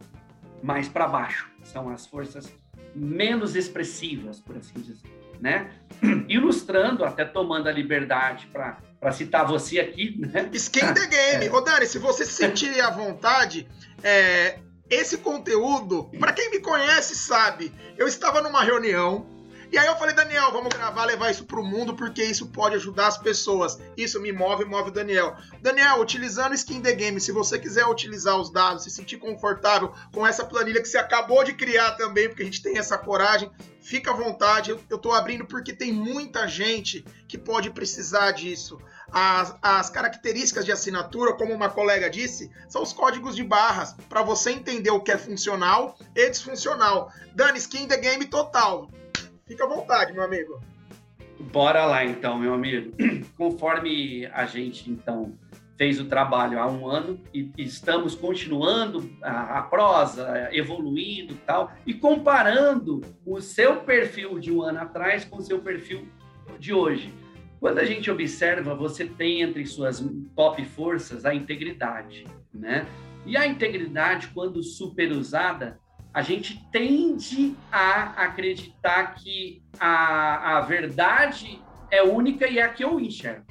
mais 0.63 0.87
para 0.87 1.07
baixo. 1.07 1.51
São 1.63 1.89
as 1.89 2.05
forças 2.05 2.51
menos 2.95 3.55
expressivas, 3.55 4.39
por 4.39 4.57
assim 4.57 4.79
dizer, 4.79 5.09
né? 5.39 5.71
Ilustrando, 6.27 7.03
até 7.03 7.25
tomando 7.25 7.67
a 7.67 7.71
liberdade 7.71 8.47
para 8.47 9.11
citar 9.11 9.45
você 9.45 9.79
aqui, 9.79 10.15
né? 10.19 10.49
Skin 10.53 10.93
the 10.93 11.07
game. 11.07 11.45
É. 11.47 11.51
Ô, 11.51 11.61
Dani, 11.61 11.85
se 11.85 11.99
você 11.99 12.25
se 12.25 12.33
sentir 12.33 12.79
à 12.81 12.89
vontade, 12.89 13.67
é, 14.03 14.59
esse 14.89 15.19
conteúdo, 15.19 16.09
para 16.19 16.33
quem 16.33 16.49
me 16.51 16.59
conhece 16.59 17.15
sabe, 17.15 17.71
eu 17.97 18.07
estava 18.07 18.41
numa 18.41 18.63
reunião 18.63 19.25
e 19.71 19.77
aí 19.77 19.85
eu 19.85 19.95
falei, 19.97 20.15
Daniel, 20.15 20.51
vamos 20.51 20.69
gravar, 20.69 21.05
levar 21.05 21.29
isso 21.29 21.45
pro 21.45 21.63
mundo, 21.63 21.95
porque 21.95 22.23
isso 22.23 22.47
pode 22.47 22.75
ajudar 22.75 23.07
as 23.07 23.19
pessoas. 23.19 23.77
Isso 23.95 24.19
me 24.19 24.31
move, 24.31 24.65
move 24.65 24.89
o 24.89 24.91
Daniel. 24.91 25.35
Daniel, 25.61 26.01
utilizando 26.01 26.55
Skin 26.55 26.81
The 26.81 26.93
Game, 26.93 27.21
se 27.21 27.31
você 27.31 27.59
quiser 27.59 27.85
utilizar 27.85 28.35
os 28.35 28.51
dados, 28.51 28.83
se 28.83 28.89
sentir 28.89 29.17
confortável 29.17 29.93
com 30.11 30.25
essa 30.25 30.43
planilha 30.43 30.81
que 30.81 30.87
você 30.87 30.97
acabou 30.97 31.43
de 31.43 31.53
criar 31.53 31.91
também, 31.91 32.27
porque 32.27 32.41
a 32.41 32.45
gente 32.45 32.63
tem 32.63 32.79
essa 32.79 32.97
coragem, 32.97 33.51
fica 33.79 34.09
à 34.09 34.13
vontade. 34.15 34.71
Eu, 34.89 34.97
tô 34.97 35.11
abrindo 35.11 35.45
porque 35.45 35.71
tem 35.71 35.93
muita 35.93 36.47
gente 36.47 37.05
que 37.27 37.37
pode 37.37 37.69
precisar 37.69 38.31
disso. 38.31 38.79
As, 39.11 39.55
as, 39.61 39.89
características 39.91 40.65
de 40.65 40.71
assinatura, 40.71 41.33
como 41.33 41.53
uma 41.53 41.69
colega 41.69 42.09
disse, 42.09 42.51
são 42.67 42.81
os 42.81 42.91
códigos 42.91 43.35
de 43.35 43.43
barras 43.43 43.95
para 44.07 44.23
você 44.23 44.49
entender 44.49 44.89
o 44.89 44.99
que 44.99 45.11
é 45.11 45.17
funcional 45.17 45.95
e 46.15 46.27
disfuncional. 46.27 47.11
Dani, 47.35 47.59
skin 47.59 47.87
the 47.87 47.97
game 47.97 48.25
total. 48.25 48.89
Fica 49.49 49.63
à 49.63 49.67
vontade, 49.67 50.13
meu 50.13 50.21
amigo. 50.21 50.61
Bora 51.51 51.83
lá 51.83 52.05
então, 52.05 52.37
meu 52.37 52.53
amigo. 52.53 52.95
Conforme 53.35 54.27
a 54.27 54.45
gente 54.45 54.91
então 54.91 55.35
fez 55.75 55.99
o 55.99 56.05
trabalho 56.05 56.59
há 56.59 56.69
um 56.69 56.87
ano 56.87 57.19
e 57.33 57.49
estamos 57.57 58.13
continuando 58.13 59.09
a, 59.23 59.59
a 59.59 59.61
prosa, 59.63 60.49
evoluindo 60.51 61.33
e 61.33 61.37
tal, 61.37 61.71
e 61.83 61.93
comparando 61.95 63.01
o 63.25 63.41
seu 63.41 63.77
perfil 63.77 64.37
de 64.37 64.51
um 64.51 64.61
ano 64.61 64.79
atrás 64.79 65.25
com 65.25 65.37
o 65.37 65.41
seu 65.41 65.59
perfil 65.59 66.07
de 66.59 66.71
hoje. 66.71 67.11
Quando 67.59 67.79
a 67.79 67.85
gente 67.85 68.11
observa, 68.11 68.75
você 68.75 69.05
tem 69.05 69.41
entre 69.41 69.65
suas 69.65 70.05
top 70.35 70.63
forças 70.63 71.25
a 71.25 71.33
integridade, 71.33 72.25
né? 72.53 72.85
E 73.25 73.35
a 73.35 73.47
integridade, 73.47 74.27
quando 74.33 74.61
super 74.61 75.11
usada, 75.11 75.79
a 76.13 76.21
gente 76.21 76.65
tende 76.71 77.55
a 77.71 78.25
acreditar 78.25 79.15
que 79.15 79.61
a, 79.79 80.57
a 80.57 80.61
verdade 80.61 81.61
é 81.91 82.01
única 82.03 82.47
e 82.47 82.59
é 82.59 82.63
a 82.63 82.69
que 82.69 82.83
eu 82.83 82.99
enxergo, 82.99 83.45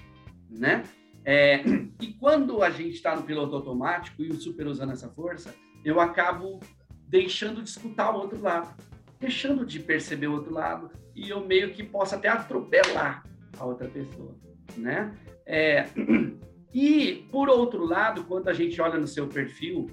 né? 0.50 0.82
É, 1.24 1.62
e 2.00 2.08
quando 2.14 2.62
a 2.62 2.70
gente 2.70 2.94
está 2.94 3.14
no 3.14 3.22
piloto 3.22 3.54
automático 3.54 4.22
e 4.22 4.28
o 4.28 4.34
super 4.34 4.66
usando 4.66 4.92
essa 4.92 5.08
força, 5.08 5.54
eu 5.84 6.00
acabo 6.00 6.58
deixando 7.06 7.62
de 7.62 7.68
escutar 7.68 8.10
o 8.14 8.18
outro 8.18 8.40
lado, 8.40 8.74
deixando 9.20 9.64
de 9.64 9.78
perceber 9.78 10.26
o 10.26 10.34
outro 10.34 10.52
lado 10.52 10.90
e 11.14 11.28
eu 11.28 11.44
meio 11.44 11.72
que 11.72 11.82
posso 11.82 12.14
até 12.14 12.28
atropelar 12.28 13.24
a 13.58 13.64
outra 13.64 13.88
pessoa, 13.88 14.34
né? 14.76 15.14
É, 15.46 15.86
e 16.72 17.26
por 17.30 17.48
outro 17.48 17.84
lado, 17.84 18.24
quando 18.24 18.48
a 18.48 18.52
gente 18.52 18.80
olha 18.80 18.98
no 18.98 19.06
seu 19.06 19.26
perfil, 19.26 19.86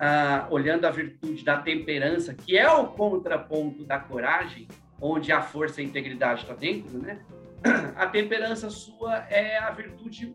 ah, 0.00 0.46
olhando 0.50 0.86
a 0.86 0.90
virtude 0.90 1.44
da 1.44 1.58
temperança, 1.58 2.32
que 2.32 2.56
é 2.56 2.68
o 2.70 2.86
contraponto 2.86 3.84
da 3.84 3.98
coragem, 3.98 4.66
onde 4.98 5.30
a 5.30 5.42
força 5.42 5.80
e 5.80 5.84
a 5.84 5.88
integridade 5.88 6.42
está 6.42 6.54
dentro, 6.54 6.98
né? 6.98 7.20
A 7.94 8.06
temperança 8.06 8.70
sua 8.70 9.26
é 9.28 9.58
a 9.58 9.70
virtude 9.70 10.34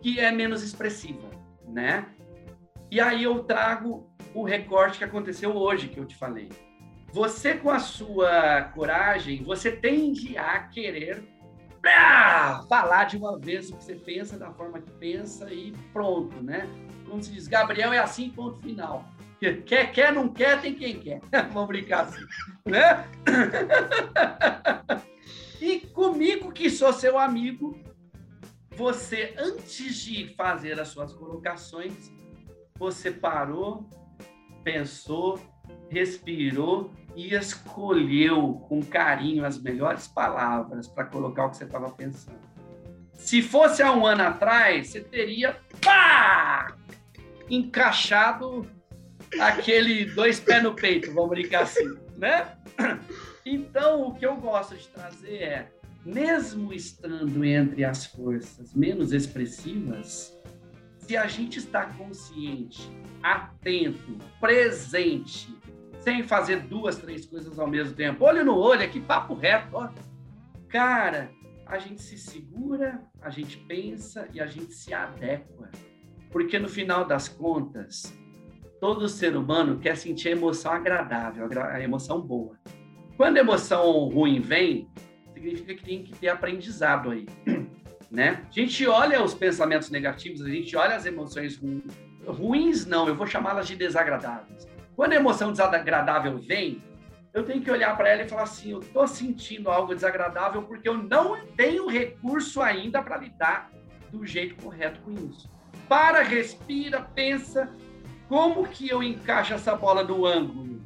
que 0.00 0.18
é 0.18 0.32
menos 0.32 0.62
expressiva, 0.62 1.28
né? 1.68 2.06
E 2.90 3.00
aí 3.00 3.24
eu 3.24 3.44
trago 3.44 4.10
o 4.34 4.42
recorte 4.42 4.96
que 4.98 5.04
aconteceu 5.04 5.54
hoje, 5.54 5.88
que 5.88 6.00
eu 6.00 6.06
te 6.06 6.16
falei. 6.16 6.48
Você, 7.12 7.54
com 7.54 7.70
a 7.70 7.78
sua 7.78 8.62
coragem, 8.74 9.42
você 9.44 9.70
tende 9.70 10.38
a 10.38 10.60
querer 10.60 11.22
ah, 11.84 12.64
falar 12.66 13.04
de 13.04 13.18
uma 13.18 13.38
vez 13.38 13.68
o 13.68 13.76
que 13.76 13.84
você 13.84 13.94
pensa, 13.94 14.38
da 14.38 14.50
forma 14.52 14.80
que 14.80 14.90
pensa 14.92 15.52
e 15.52 15.72
pronto, 15.92 16.42
né? 16.42 16.66
Como 17.12 17.22
se 17.22 17.30
diz, 17.30 17.46
Gabriel 17.46 17.92
é 17.92 17.98
assim, 17.98 18.30
ponto 18.30 18.58
final. 18.62 19.04
Quer, 19.38 19.92
quer, 19.92 20.14
não 20.14 20.30
quer, 20.30 20.62
tem 20.62 20.74
quem 20.74 20.98
quer. 20.98 21.20
Vamos 21.52 21.68
brincar 21.68 22.04
assim, 22.04 22.24
né? 22.64 23.06
e 25.60 25.80
comigo, 25.80 26.50
que 26.50 26.70
sou 26.70 26.90
seu 26.90 27.18
amigo, 27.18 27.78
você, 28.74 29.34
antes 29.36 29.96
de 29.96 30.34
fazer 30.34 30.80
as 30.80 30.88
suas 30.88 31.12
colocações, 31.12 32.10
você 32.78 33.10
parou, 33.10 33.86
pensou, 34.64 35.38
respirou 35.90 36.90
e 37.14 37.34
escolheu 37.34 38.64
com 38.70 38.82
carinho 38.82 39.44
as 39.44 39.60
melhores 39.60 40.08
palavras 40.08 40.88
para 40.88 41.04
colocar 41.04 41.44
o 41.44 41.50
que 41.50 41.58
você 41.58 41.64
estava 41.64 41.90
pensando. 41.90 42.40
Se 43.12 43.42
fosse 43.42 43.82
há 43.82 43.92
um 43.92 44.06
ano 44.06 44.22
atrás, 44.22 44.88
você 44.88 45.02
teria 45.02 45.60
pá! 45.84 46.74
Encaixado 47.52 48.66
aquele 49.38 50.06
dois 50.06 50.40
pés 50.40 50.62
no 50.62 50.74
peito, 50.74 51.12
vamos 51.12 51.30
brincar 51.30 51.64
assim, 51.64 51.94
né? 52.16 52.56
Então, 53.44 54.06
o 54.06 54.14
que 54.14 54.24
eu 54.24 54.36
gosto 54.36 54.76
de 54.76 54.86
trazer 54.88 55.42
é, 55.42 55.72
mesmo 56.06 56.72
estando 56.72 57.44
entre 57.44 57.84
as 57.84 58.06
forças 58.06 58.72
menos 58.72 59.12
expressivas, 59.12 60.32
se 60.98 61.16
a 61.16 61.26
gente 61.26 61.58
está 61.58 61.86
consciente, 61.86 62.88
atento, 63.20 64.16
presente, 64.40 65.52
sem 65.98 66.22
fazer 66.22 66.60
duas, 66.60 66.96
três 66.96 67.26
coisas 67.26 67.58
ao 67.58 67.66
mesmo 67.66 67.94
tempo, 67.94 68.24
olho 68.24 68.44
no 68.44 68.56
olho, 68.56 68.82
aqui 68.82 69.00
papo 69.00 69.34
reto, 69.34 69.76
ó. 69.76 69.90
Cara, 70.68 71.30
a 71.66 71.78
gente 71.78 72.00
se 72.00 72.16
segura, 72.16 73.02
a 73.20 73.28
gente 73.28 73.56
pensa 73.58 74.28
e 74.32 74.40
a 74.40 74.46
gente 74.46 74.72
se 74.72 74.94
adequa. 74.94 75.70
Porque 76.32 76.58
no 76.58 76.68
final 76.68 77.04
das 77.04 77.28
contas, 77.28 78.18
todo 78.80 79.06
ser 79.06 79.36
humano 79.36 79.78
quer 79.78 79.96
sentir 79.96 80.28
a 80.28 80.32
emoção 80.32 80.72
agradável, 80.72 81.46
a 81.62 81.80
emoção 81.80 82.20
boa. 82.20 82.58
Quando 83.18 83.36
a 83.36 83.40
emoção 83.40 84.08
ruim 84.08 84.40
vem, 84.40 84.88
significa 85.34 85.74
que 85.74 85.84
tem 85.84 86.02
que 86.02 86.12
ter 86.16 86.28
aprendizado 86.28 87.10
aí, 87.10 87.26
né? 88.10 88.44
A 88.48 88.50
gente 88.50 88.86
olha 88.86 89.22
os 89.22 89.34
pensamentos 89.34 89.90
negativos, 89.90 90.40
a 90.42 90.48
gente 90.48 90.74
olha 90.74 90.96
as 90.96 91.04
emoções 91.04 91.58
ruins, 91.58 91.84
ruins 92.26 92.86
não, 92.86 93.06
eu 93.06 93.14
vou 93.14 93.26
chamá-las 93.26 93.68
de 93.68 93.76
desagradáveis. 93.76 94.66
Quando 94.96 95.12
a 95.12 95.16
emoção 95.16 95.52
desagradável 95.52 96.38
vem, 96.38 96.82
eu 97.34 97.44
tenho 97.44 97.62
que 97.62 97.70
olhar 97.70 97.94
para 97.96 98.08
ela 98.08 98.22
e 98.22 98.28
falar 98.28 98.44
assim: 98.44 98.70
eu 98.70 98.80
estou 98.80 99.06
sentindo 99.06 99.70
algo 99.70 99.94
desagradável 99.94 100.62
porque 100.62 100.88
eu 100.88 100.96
não 100.96 101.46
tenho 101.56 101.86
recurso 101.86 102.62
ainda 102.62 103.02
para 103.02 103.18
lidar 103.18 103.70
do 104.10 104.26
jeito 104.26 104.56
correto 104.62 105.00
com 105.02 105.12
isso 105.12 105.48
para, 105.92 106.22
respira, 106.22 107.02
pensa, 107.02 107.70
como 108.26 108.66
que 108.66 108.88
eu 108.88 109.02
encaixo 109.02 109.52
essa 109.52 109.76
bola 109.76 110.02
no 110.02 110.24
ângulo? 110.24 110.80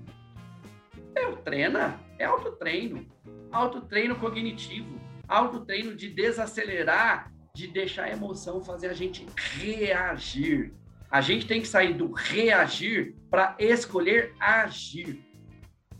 Eu 1.14 1.36
treina, 1.36 2.00
é 2.18 2.24
autotreino, 2.24 3.06
autotreino 3.52 4.16
cognitivo, 4.16 5.00
autotreino 5.28 5.94
de 5.94 6.08
desacelerar, 6.08 7.32
de 7.54 7.68
deixar 7.68 8.06
a 8.06 8.10
emoção 8.10 8.64
fazer 8.64 8.88
a 8.88 8.94
gente 8.94 9.24
reagir. 9.36 10.74
A 11.08 11.20
gente 11.20 11.46
tem 11.46 11.60
que 11.60 11.68
sair 11.68 11.94
do 11.94 12.10
reagir 12.10 13.14
para 13.30 13.54
escolher 13.60 14.34
agir. 14.40 15.24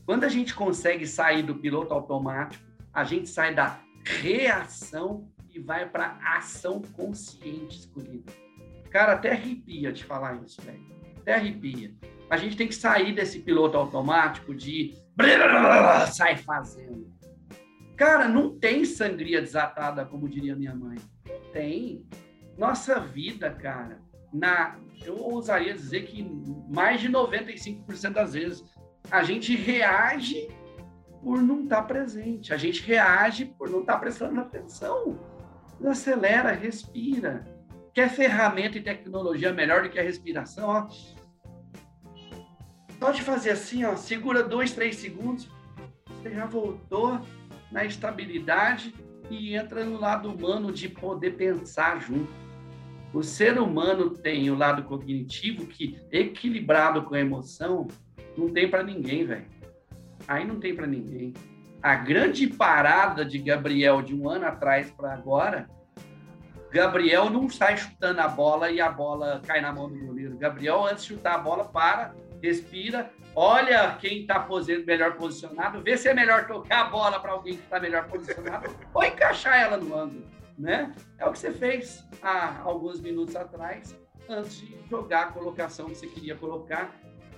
Quando 0.04 0.24
a 0.24 0.28
gente 0.28 0.52
consegue 0.52 1.06
sair 1.06 1.44
do 1.44 1.54
piloto 1.54 1.94
automático, 1.94 2.64
a 2.92 3.04
gente 3.04 3.28
sai 3.28 3.54
da 3.54 3.78
reação 4.04 5.30
e 5.48 5.60
vai 5.60 5.88
para 5.88 6.18
ação 6.24 6.82
consciente 6.82 7.78
escolhida. 7.78 8.45
Cara, 8.96 9.12
até 9.12 9.32
arrepia 9.32 9.92
de 9.92 10.02
falar 10.04 10.42
isso, 10.42 10.62
velho. 10.62 10.82
Até 11.18 11.34
arrepia. 11.34 11.94
A 12.30 12.38
gente 12.38 12.56
tem 12.56 12.66
que 12.66 12.74
sair 12.74 13.14
desse 13.14 13.40
piloto 13.40 13.76
automático 13.76 14.54
de 14.54 14.94
sai 16.14 16.38
fazendo. 16.38 17.06
Cara, 17.94 18.26
não 18.26 18.58
tem 18.58 18.86
sangria 18.86 19.42
desatada, 19.42 20.06
como 20.06 20.26
diria 20.26 20.56
minha 20.56 20.74
mãe. 20.74 20.96
Não 21.28 21.52
tem. 21.52 22.06
Nossa 22.56 22.98
vida, 22.98 23.50
cara, 23.50 24.00
na 24.32 24.78
eu 25.04 25.18
ousaria 25.18 25.74
dizer 25.74 26.06
que 26.06 26.26
mais 26.66 26.98
de 26.98 27.10
95% 27.10 28.12
das 28.14 28.32
vezes 28.32 28.64
a 29.10 29.22
gente 29.22 29.54
reage 29.54 30.48
por 31.22 31.42
não 31.42 31.64
estar 31.64 31.82
tá 31.82 31.86
presente. 31.86 32.54
A 32.54 32.56
gente 32.56 32.82
reage 32.82 33.44
por 33.44 33.68
não 33.68 33.80
estar 33.80 33.92
tá 33.92 33.98
prestando 33.98 34.40
atenção. 34.40 35.20
Acelera, 35.84 36.52
respira. 36.52 37.55
Quer 37.96 38.10
ferramenta 38.10 38.76
e 38.76 38.82
tecnologia 38.82 39.54
melhor 39.54 39.82
do 39.82 39.88
que 39.88 39.98
a 39.98 40.02
respiração? 40.02 40.68
Ó. 40.68 40.86
Pode 43.00 43.22
fazer 43.22 43.52
assim, 43.52 43.86
ó, 43.86 43.96
segura 43.96 44.42
dois, 44.42 44.74
três 44.74 44.96
segundos, 44.96 45.48
você 46.06 46.30
já 46.30 46.44
voltou 46.44 47.18
na 47.72 47.86
estabilidade 47.86 48.94
e 49.30 49.56
entra 49.56 49.82
no 49.82 49.98
lado 49.98 50.30
humano 50.30 50.70
de 50.70 50.90
poder 50.90 51.38
pensar 51.38 51.98
junto. 52.02 52.30
O 53.14 53.22
ser 53.22 53.58
humano 53.58 54.10
tem 54.10 54.50
o 54.50 54.54
lado 54.54 54.82
cognitivo 54.82 55.66
que, 55.66 55.98
equilibrado 56.12 57.02
com 57.02 57.14
a 57.14 57.20
emoção, 57.20 57.88
não 58.36 58.50
tem 58.50 58.68
para 58.68 58.82
ninguém, 58.82 59.24
velho. 59.24 59.46
Aí 60.28 60.44
não 60.44 60.60
tem 60.60 60.76
para 60.76 60.86
ninguém. 60.86 61.32
A 61.82 61.94
grande 61.94 62.46
parada 62.46 63.24
de 63.24 63.38
Gabriel 63.38 64.02
de 64.02 64.14
um 64.14 64.28
ano 64.28 64.44
atrás 64.44 64.90
para 64.90 65.14
agora, 65.14 65.66
Gabriel 66.72 67.30
não 67.30 67.48
sai 67.48 67.76
chutando 67.76 68.20
a 68.20 68.28
bola 68.28 68.70
e 68.70 68.80
a 68.80 68.90
bola 68.90 69.40
cai 69.46 69.60
na 69.60 69.72
mão 69.72 69.88
do 69.88 69.98
goleiro. 69.98 70.36
Gabriel, 70.36 70.84
antes 70.84 71.04
de 71.04 71.14
chutar 71.14 71.36
a 71.36 71.38
bola, 71.38 71.64
para, 71.64 72.14
respira, 72.42 73.10
olha 73.34 73.96
quem 74.00 74.20
está 74.20 74.46
melhor 74.86 75.16
posicionado, 75.16 75.82
vê 75.82 75.96
se 75.96 76.08
é 76.08 76.14
melhor 76.14 76.46
tocar 76.46 76.86
a 76.86 76.90
bola 76.90 77.20
para 77.20 77.32
alguém 77.32 77.56
que 77.56 77.62
está 77.62 77.80
melhor 77.80 78.06
posicionado 78.06 78.68
ou 78.92 79.04
encaixar 79.04 79.58
ela 79.58 79.76
no 79.76 79.96
ângulo, 79.96 80.26
né? 80.58 80.94
É 81.18 81.26
o 81.26 81.32
que 81.32 81.38
você 81.38 81.52
fez 81.52 82.04
há 82.22 82.60
alguns 82.62 83.00
minutos 83.00 83.36
atrás, 83.36 83.96
antes 84.28 84.60
de 84.60 84.76
jogar 84.88 85.22
a 85.22 85.32
colocação 85.32 85.86
que 85.86 85.94
você 85.94 86.06
queria 86.06 86.34
colocar, 86.34 86.92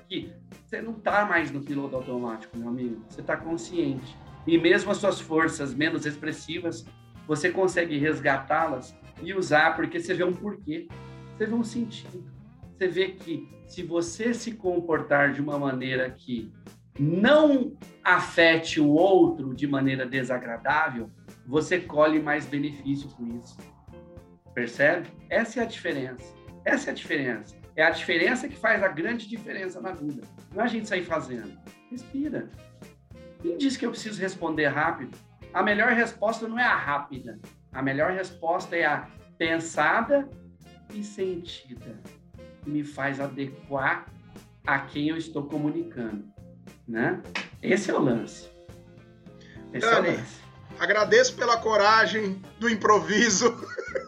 que 0.09 0.33
você 0.65 0.81
não 0.81 0.93
está 0.93 1.25
mais 1.25 1.51
no 1.51 1.61
piloto 1.61 1.97
automático, 1.97 2.57
meu 2.57 2.69
amigo, 2.69 3.05
você 3.09 3.21
está 3.21 3.37
consciente. 3.37 4.17
E 4.47 4.57
mesmo 4.57 4.91
as 4.91 4.97
suas 4.97 5.21
forças 5.21 5.75
menos 5.75 6.07
expressivas, 6.07 6.87
você 7.27 7.51
consegue 7.51 7.99
resgatá-las 7.99 8.97
e 9.23 9.35
usar, 9.35 9.77
porque 9.77 10.01
você 10.01 10.15
vê 10.15 10.25
um 10.25 10.33
porquê, 10.33 10.89
você 11.37 11.47
vê 11.47 11.55
um 11.55 11.65
sentido. 11.65 12.25
Você 12.77 12.89
vê 12.89 13.09
que 13.09 13.49
se 13.67 13.83
você 13.83 14.33
se 14.33 14.53
comportar 14.53 15.33
de 15.33 15.41
uma 15.41 15.59
maneira 15.59 16.11
que 16.11 16.53
não 16.99 17.77
afete 18.03 18.81
o 18.81 18.89
outro 18.89 19.55
de 19.55 19.67
maneira 19.67 20.07
desagradável, 20.07 21.11
você 21.47 21.81
colhe 21.81 22.21
mais 22.21 22.47
benefício 22.47 23.09
com 23.11 23.27
isso. 23.39 23.57
Percebe? 24.55 25.09
Essa 25.31 25.61
é 25.61 25.63
a 25.63 25.67
diferença. 25.67 26.35
Essa 26.65 26.91
é 26.91 26.93
a 26.93 26.95
diferença. 26.95 27.57
É 27.77 27.83
a 27.85 27.91
diferença 27.91 28.49
que 28.49 28.57
faz 28.57 28.83
a 28.83 28.89
grande 28.89 29.29
diferença 29.29 29.81
na 29.81 29.93
vida. 29.93 30.23
Não 30.53 30.63
é 30.63 30.65
a 30.65 30.69
gente 30.69 30.89
sair 30.89 31.05
fazendo. 31.05 31.57
Respira. 31.91 32.51
Quem 33.41 33.57
disse 33.57 33.79
que 33.79 33.87
eu 33.87 33.91
preciso 33.91 34.21
responder 34.21 34.67
rápido? 34.67 35.17
A 35.55 35.63
melhor 35.63 35.93
resposta 35.93 36.49
não 36.49 36.59
é 36.59 36.65
a 36.65 36.77
rápida. 36.77 37.39
A 37.79 37.83
melhor 37.83 38.11
resposta 38.11 38.75
é 38.75 38.85
a 38.85 39.09
pensada 39.39 40.29
e 40.93 41.05
sentida 41.05 41.97
me 42.67 42.83
faz 42.83 43.21
adequar 43.21 44.13
a 44.67 44.81
quem 44.81 45.11
eu 45.11 45.17
estou 45.17 45.45
comunicando, 45.45 46.25
né? 46.89 47.23
Esse 47.63 47.93
é 47.93 47.95
o 47.95 48.01
lance. 48.01 48.51
Esse 49.73 49.87
é 49.87 50.01
o 50.01 50.03
lance. 50.03 50.41
Agradeço 50.77 51.37
pela 51.37 51.57
coragem 51.59 52.43
do 52.59 52.69
improviso, 52.69 53.49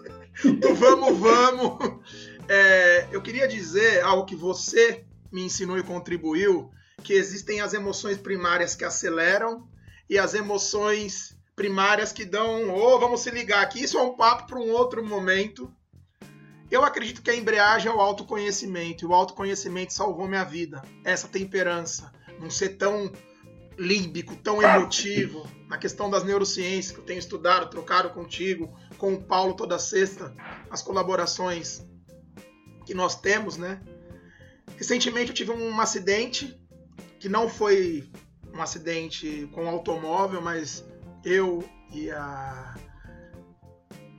do 0.43 0.75
vamos, 0.75 1.17
vamos. 1.17 2.01
É, 2.49 3.07
eu 3.13 3.23
queria 3.23 3.47
dizer 3.47 4.03
algo 4.03 4.27
que 4.27 4.35
você 4.35 5.05
me 5.31 5.45
ensinou 5.45 5.79
e 5.79 5.85
contribuiu, 5.85 6.73
que 7.05 7.13
existem 7.13 7.61
as 7.61 7.73
emoções 7.73 8.19
primárias 8.19 8.75
que 8.75 8.85
aceleram 8.85 9.69
e 10.09 10.19
as 10.19 10.35
emoções 10.35 11.39
primárias 11.61 12.11
que 12.11 12.25
dão, 12.25 12.71
ou 12.71 12.95
oh, 12.95 12.99
vamos 12.99 13.21
se 13.21 13.31
ligar 13.31 13.63
aqui, 13.63 13.83
isso 13.83 13.99
é 13.99 14.03
um 14.03 14.17
papo 14.17 14.47
para 14.47 14.59
um 14.59 14.71
outro 14.71 15.07
momento. 15.07 15.71
Eu 16.71 16.83
acredito 16.83 17.21
que 17.21 17.31
a 17.31 17.37
embreagem 17.37 17.93
é 17.93 17.95
o 17.95 18.01
autoconhecimento, 18.01 19.05
e 19.05 19.07
o 19.07 19.13
autoconhecimento 19.13 19.93
salvou 19.93 20.27
minha 20.27 20.43
vida. 20.43 20.81
Essa 21.05 21.29
temperança, 21.29 22.11
não 22.41 22.49
ser 22.49 22.79
tão 22.79 23.13
límbico, 23.79 24.35
tão 24.37 24.63
emotivo, 24.63 25.47
na 25.69 25.77
questão 25.77 26.09
das 26.09 26.25
neurociências 26.25 26.93
que 26.95 27.01
eu 27.01 27.05
tenho 27.05 27.19
estudado, 27.19 27.69
trocado 27.69 28.09
contigo, 28.09 28.75
com 28.97 29.13
o 29.13 29.23
Paulo 29.23 29.53
toda 29.53 29.79
sexta, 29.79 30.35
as 30.71 30.81
colaborações 30.81 31.87
que 32.87 32.95
nós 32.95 33.21
temos, 33.21 33.59
né? 33.59 33.83
Recentemente 34.79 35.29
eu 35.29 35.35
tive 35.35 35.51
um 35.51 35.79
acidente 35.79 36.59
que 37.19 37.29
não 37.29 37.51
foi 37.51 38.11
um 38.51 38.63
acidente 38.63 39.47
com 39.53 39.69
automóvel, 39.69 40.41
mas 40.41 40.89
eu 41.25 41.65
e 41.93 42.11
a 42.11 42.75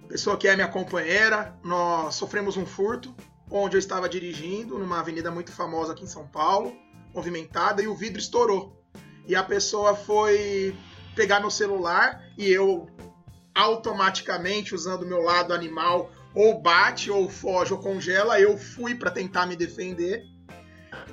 pessoa 0.08 0.38
que 0.38 0.48
é 0.48 0.56
minha 0.56 0.68
companheira, 0.68 1.58
nós 1.64 2.16
sofremos 2.16 2.58
um 2.58 2.66
furto 2.66 3.16
onde 3.50 3.76
eu 3.76 3.80
estava 3.80 4.08
dirigindo 4.08 4.78
numa 4.78 5.00
avenida 5.00 5.30
muito 5.30 5.52
famosa 5.52 5.94
aqui 5.94 6.04
em 6.04 6.08
São 6.08 6.28
Paulo, 6.28 6.76
movimentada, 7.14 7.82
e 7.82 7.88
o 7.88 7.96
vidro 7.96 8.20
estourou. 8.20 8.82
E 9.28 9.36
a 9.36 9.44
pessoa 9.44 9.96
foi 9.96 10.76
pegar 11.16 11.40
meu 11.40 11.52
celular 11.52 12.24
e 12.38 12.48
eu 12.50 12.90
automaticamente, 13.54 14.74
usando 14.74 15.04
o 15.04 15.08
meu 15.08 15.22
lado 15.22 15.54
animal, 15.54 16.12
ou 16.34 16.62
bate, 16.62 17.12
ou 17.12 17.30
foge, 17.30 17.74
ou 17.74 17.80
congela, 17.80 18.40
eu 18.40 18.58
fui 18.58 18.96
para 18.96 19.12
tentar 19.12 19.46
me 19.46 19.56
defender, 19.56 20.24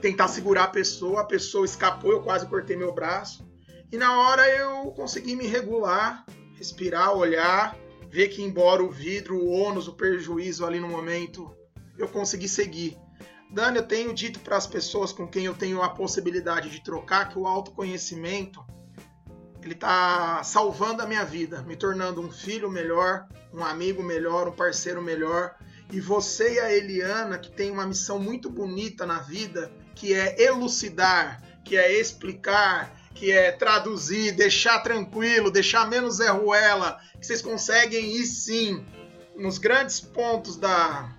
tentar 0.01 0.29
segurar 0.29 0.65
a 0.65 0.69
pessoa, 0.69 1.23
a 1.23 1.25
pessoa 1.25 1.65
escapou, 1.65 2.13
eu 2.13 2.23
quase 2.23 2.47
cortei 2.47 2.77
meu 2.77 2.95
braço. 2.95 3.48
E 3.91 3.97
na 3.97 4.21
hora 4.21 4.49
eu 4.49 4.91
consegui 4.93 5.35
me 5.35 5.47
regular, 5.47 6.25
respirar, 6.55 7.13
olhar, 7.15 7.77
ver 8.11 8.29
que 8.29 8.43
embora 8.43 8.83
o 8.83 8.91
vidro, 8.91 9.37
o 9.37 9.51
ônus, 9.51 9.89
o 9.89 9.95
prejuízo 9.95 10.65
ali 10.65 10.79
no 10.79 10.89
momento, 10.89 11.55
eu 11.97 12.09
consegui 12.09 12.49
seguir. 12.49 12.99
Dani, 13.51 13.79
eu 13.79 13.87
tenho 13.87 14.13
dito 14.13 14.41
para 14.41 14.57
as 14.57 14.67
pessoas 14.67 15.11
com 15.11 15.27
quem 15.27 15.47
eu 15.47 15.55
tenho 15.55 15.83
a 15.83 15.89
possibilidade 15.89 16.69
de 16.69 16.85
trocar 16.85 17.31
que 17.31 17.39
o 17.39 17.47
autoconhecimento 17.47 18.63
ele 19.63 19.75
está 19.75 20.43
salvando 20.45 21.03
a 21.03 21.07
minha 21.07 21.25
vida, 21.25 21.63
me 21.63 21.77
tornando 21.77 22.23
um 22.23 22.31
filho 22.31 22.71
melhor, 22.71 23.27
um 23.53 23.63
amigo 23.63 24.03
melhor, 24.03 24.49
um 24.49 24.53
parceiro 24.53 25.03
melhor. 25.03 25.55
E 25.93 26.01
você 26.01 26.55
e 26.55 26.61
a 26.61 26.73
Eliana, 26.73 27.39
que 27.39 27.51
tem 27.51 27.71
uma 27.71 27.87
missão 27.87 28.19
muito 28.19 28.49
bonita 28.49 29.05
na 29.05 29.19
vida, 29.19 29.71
que 29.95 30.15
é 30.15 30.43
elucidar, 30.43 31.43
que 31.65 31.77
é 31.77 31.93
explicar, 31.93 32.98
que 33.19 33.33
é 33.33 33.51
traduzir, 33.51 34.33
deixar 34.33 34.79
tranquilo, 34.79 35.51
deixar 35.51 35.89
menos 35.89 36.17
Zé 36.17 36.29
Ruela, 36.29 37.01
que 37.19 37.27
vocês 37.27 37.43
conseguem 37.43 38.17
ir 38.17 38.25
sim 38.25 38.87
nos 39.37 39.59
grandes 39.59 40.01
pontos 40.01 40.57
da 40.57 41.15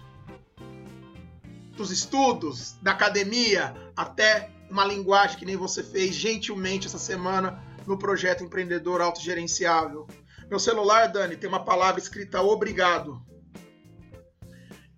dos 1.76 1.92
estudos, 1.92 2.76
da 2.82 2.92
academia, 2.92 3.74
até 3.96 4.50
uma 4.70 4.86
linguagem 4.86 5.38
que 5.38 5.46
nem 5.46 5.56
você 5.56 5.82
fez 5.82 6.14
gentilmente 6.14 6.88
essa 6.88 7.00
semana 7.00 7.64
no 7.88 7.98
projeto 7.98 8.44
Empreendedor 8.44 9.02
Autogerenciável. 9.02 10.06
Meu 10.50 10.60
celular, 10.60 11.08
Dani, 11.08 11.38
tem 11.38 11.48
uma 11.50 11.64
palavra 11.64 12.00
escrita 12.00 12.42
obrigado. 12.42 13.22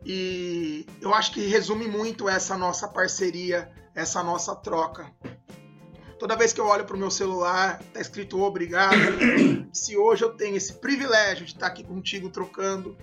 E 0.04 0.88
eu 1.00 1.14
acho 1.14 1.32
que 1.32 1.46
resume 1.46 1.88
muito 1.88 2.28
essa 2.28 2.58
nossa 2.58 2.88
parceria, 2.88 3.72
essa 3.94 4.24
nossa 4.24 4.56
troca. 4.56 5.12
Toda 6.22 6.36
vez 6.36 6.54
que 6.54 6.62
eu 6.62 6.68
olho 6.68 6.86
para 6.86 6.96
o 6.96 7.00
meu 7.00 7.10
celular, 7.10 7.82
tá 7.92 8.00
escrito 8.00 8.40
obrigado. 8.44 8.94
Se 9.74 9.98
hoje 9.98 10.24
eu 10.24 10.30
tenho 10.30 10.56
esse 10.56 10.74
privilégio 10.74 11.48
de 11.48 11.54
estar 11.54 11.66
aqui 11.66 11.84
contigo 11.84 12.30
trocando, 12.30 12.96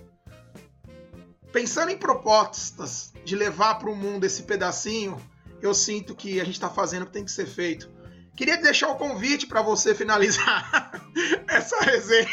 pensando 1.51 1.91
em 1.91 1.97
propostas 1.97 3.11
de 3.25 3.35
levar 3.35 3.75
para 3.75 3.89
o 3.89 3.95
mundo 3.95 4.23
esse 4.23 4.43
pedacinho, 4.43 5.17
eu 5.61 5.73
sinto 5.73 6.15
que 6.15 6.39
a 6.39 6.45
gente 6.45 6.53
está 6.53 6.69
fazendo 6.69 7.03
o 7.03 7.05
que 7.07 7.11
tem 7.11 7.25
que 7.25 7.31
ser 7.33 7.45
feito. 7.45 7.91
Queria 8.37 8.55
deixar 8.55 8.87
o 8.87 8.95
convite 8.95 9.47
para 9.47 9.61
você 9.61 9.93
finalizar 9.93 10.89
essa 11.45 11.77
resenha. 11.81 12.29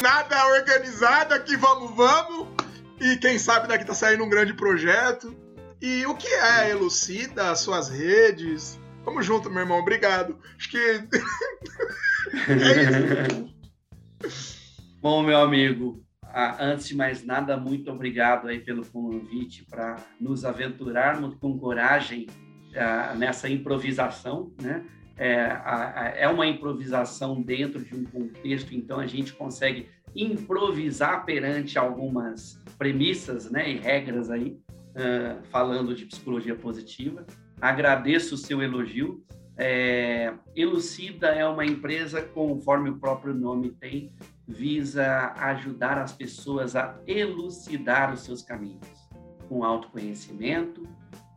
Nada 0.00 0.46
organizado 0.50 1.34
aqui, 1.34 1.56
vamos, 1.56 1.96
vamos. 1.96 2.46
E 3.00 3.16
quem 3.16 3.40
sabe 3.40 3.66
daqui 3.66 3.84
tá 3.84 3.92
saindo 3.92 4.22
um 4.22 4.28
grande 4.28 4.54
projeto. 4.54 5.45
E 5.86 6.04
o 6.04 6.16
que 6.16 6.26
é 6.26 6.68
Elucida, 6.72 7.52
as 7.52 7.60
suas 7.60 7.88
redes? 7.88 8.76
Vamos 9.04 9.24
junto, 9.24 9.48
meu 9.48 9.60
irmão. 9.60 9.78
Obrigado. 9.78 10.36
Acho 10.56 10.68
que. 10.68 10.78
é 12.50 13.28
Bom, 15.00 15.22
meu 15.22 15.38
amigo, 15.38 16.04
antes 16.58 16.88
de 16.88 16.96
mais 16.96 17.24
nada, 17.24 17.56
muito 17.56 17.88
obrigado 17.88 18.48
aí 18.48 18.58
pelo 18.58 18.84
convite 18.84 19.64
para 19.64 19.94
nos 20.20 20.44
aventurarmos 20.44 21.36
com 21.36 21.56
coragem 21.56 22.26
nessa 23.16 23.48
improvisação, 23.48 24.52
né? 24.60 24.84
É, 25.16 26.16
é 26.16 26.28
uma 26.28 26.48
improvisação 26.48 27.40
dentro 27.40 27.78
de 27.84 27.94
um 27.94 28.02
contexto, 28.02 28.74
então 28.74 28.98
a 28.98 29.06
gente 29.06 29.32
consegue 29.34 29.88
improvisar 30.16 31.24
perante 31.24 31.78
algumas 31.78 32.60
premissas 32.76 33.48
né, 33.52 33.70
e 33.70 33.78
regras 33.78 34.30
aí, 34.30 34.58
uh, 34.96 35.44
falando 35.46 35.94
de 35.94 36.06
psicologia 36.06 36.56
positiva. 36.56 37.24
Agradeço 37.60 38.34
o 38.34 38.38
seu 38.38 38.62
elogio. 38.62 39.24
É, 39.58 40.34
Elucida 40.54 41.28
é 41.28 41.46
uma 41.46 41.64
empresa, 41.64 42.20
conforme 42.20 42.90
o 42.90 42.98
próprio 42.98 43.34
nome 43.34 43.70
tem, 43.70 44.12
visa 44.46 45.32
ajudar 45.36 45.98
as 45.98 46.12
pessoas 46.12 46.76
a 46.76 46.98
elucidar 47.06 48.12
os 48.12 48.20
seus 48.20 48.42
caminhos, 48.42 48.86
com 49.48 49.64
autoconhecimento, 49.64 50.86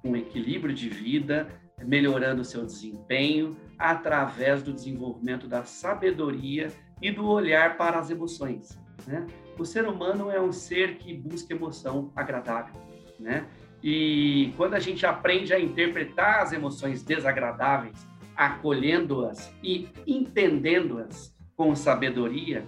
com 0.01 0.15
equilíbrio 0.17 0.75
de 0.75 0.89
vida, 0.89 1.47
melhorando 1.81 2.41
o 2.41 2.45
seu 2.45 2.65
desempenho 2.65 3.55
através 3.77 4.61
do 4.61 4.73
desenvolvimento 4.73 5.47
da 5.47 5.63
sabedoria 5.63 6.67
e 7.01 7.11
do 7.11 7.25
olhar 7.25 7.77
para 7.77 7.97
as 7.97 8.09
emoções. 8.09 8.77
Né? 9.07 9.25
O 9.57 9.65
ser 9.65 9.87
humano 9.87 10.29
é 10.29 10.41
um 10.41 10.51
ser 10.51 10.97
que 10.97 11.13
busca 11.13 11.53
emoção 11.53 12.11
agradável, 12.15 12.73
né? 13.19 13.47
E 13.83 14.53
quando 14.57 14.73
a 14.73 14.79
gente 14.79 15.05
aprende 15.05 15.53
a 15.53 15.59
interpretar 15.59 16.41
as 16.41 16.51
emoções 16.51 17.03
desagradáveis, 17.03 18.07
acolhendo-as 18.35 19.53
e 19.63 19.89
entendendo-as 20.05 21.35
com 21.55 21.75
sabedoria, 21.75 22.65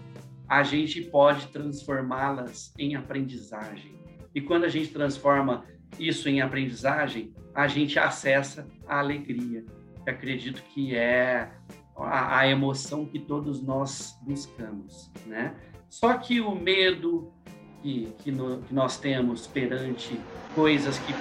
a 0.47 0.63
gente 0.63 1.01
pode 1.01 1.47
transformá-las 1.47 2.73
em 2.77 2.95
aprendizagem. 2.95 3.95
E 4.35 4.41
quando 4.41 4.65
a 4.65 4.69
gente 4.69 4.89
transforma 4.89 5.65
isso 5.97 6.27
em 6.27 6.41
aprendizagem, 6.41 7.33
a 7.53 7.67
gente 7.67 7.99
acessa 7.99 8.67
a 8.87 8.99
alegria. 8.99 9.65
Eu 10.05 10.13
acredito 10.13 10.61
que 10.73 10.95
é 10.95 11.51
a, 11.95 12.39
a 12.39 12.47
emoção 12.47 13.05
que 13.05 13.19
todos 13.19 13.61
nós 13.61 14.17
buscamos, 14.21 15.11
né? 15.25 15.55
Só 15.89 16.17
que 16.17 16.39
o 16.39 16.55
medo 16.55 17.33
que, 17.81 18.13
que, 18.19 18.31
no, 18.31 18.61
que, 18.61 18.73
nós 18.73 18.97
temos 18.97 19.47
perante 19.47 20.19
coisas 20.53 20.97
que 20.99 21.13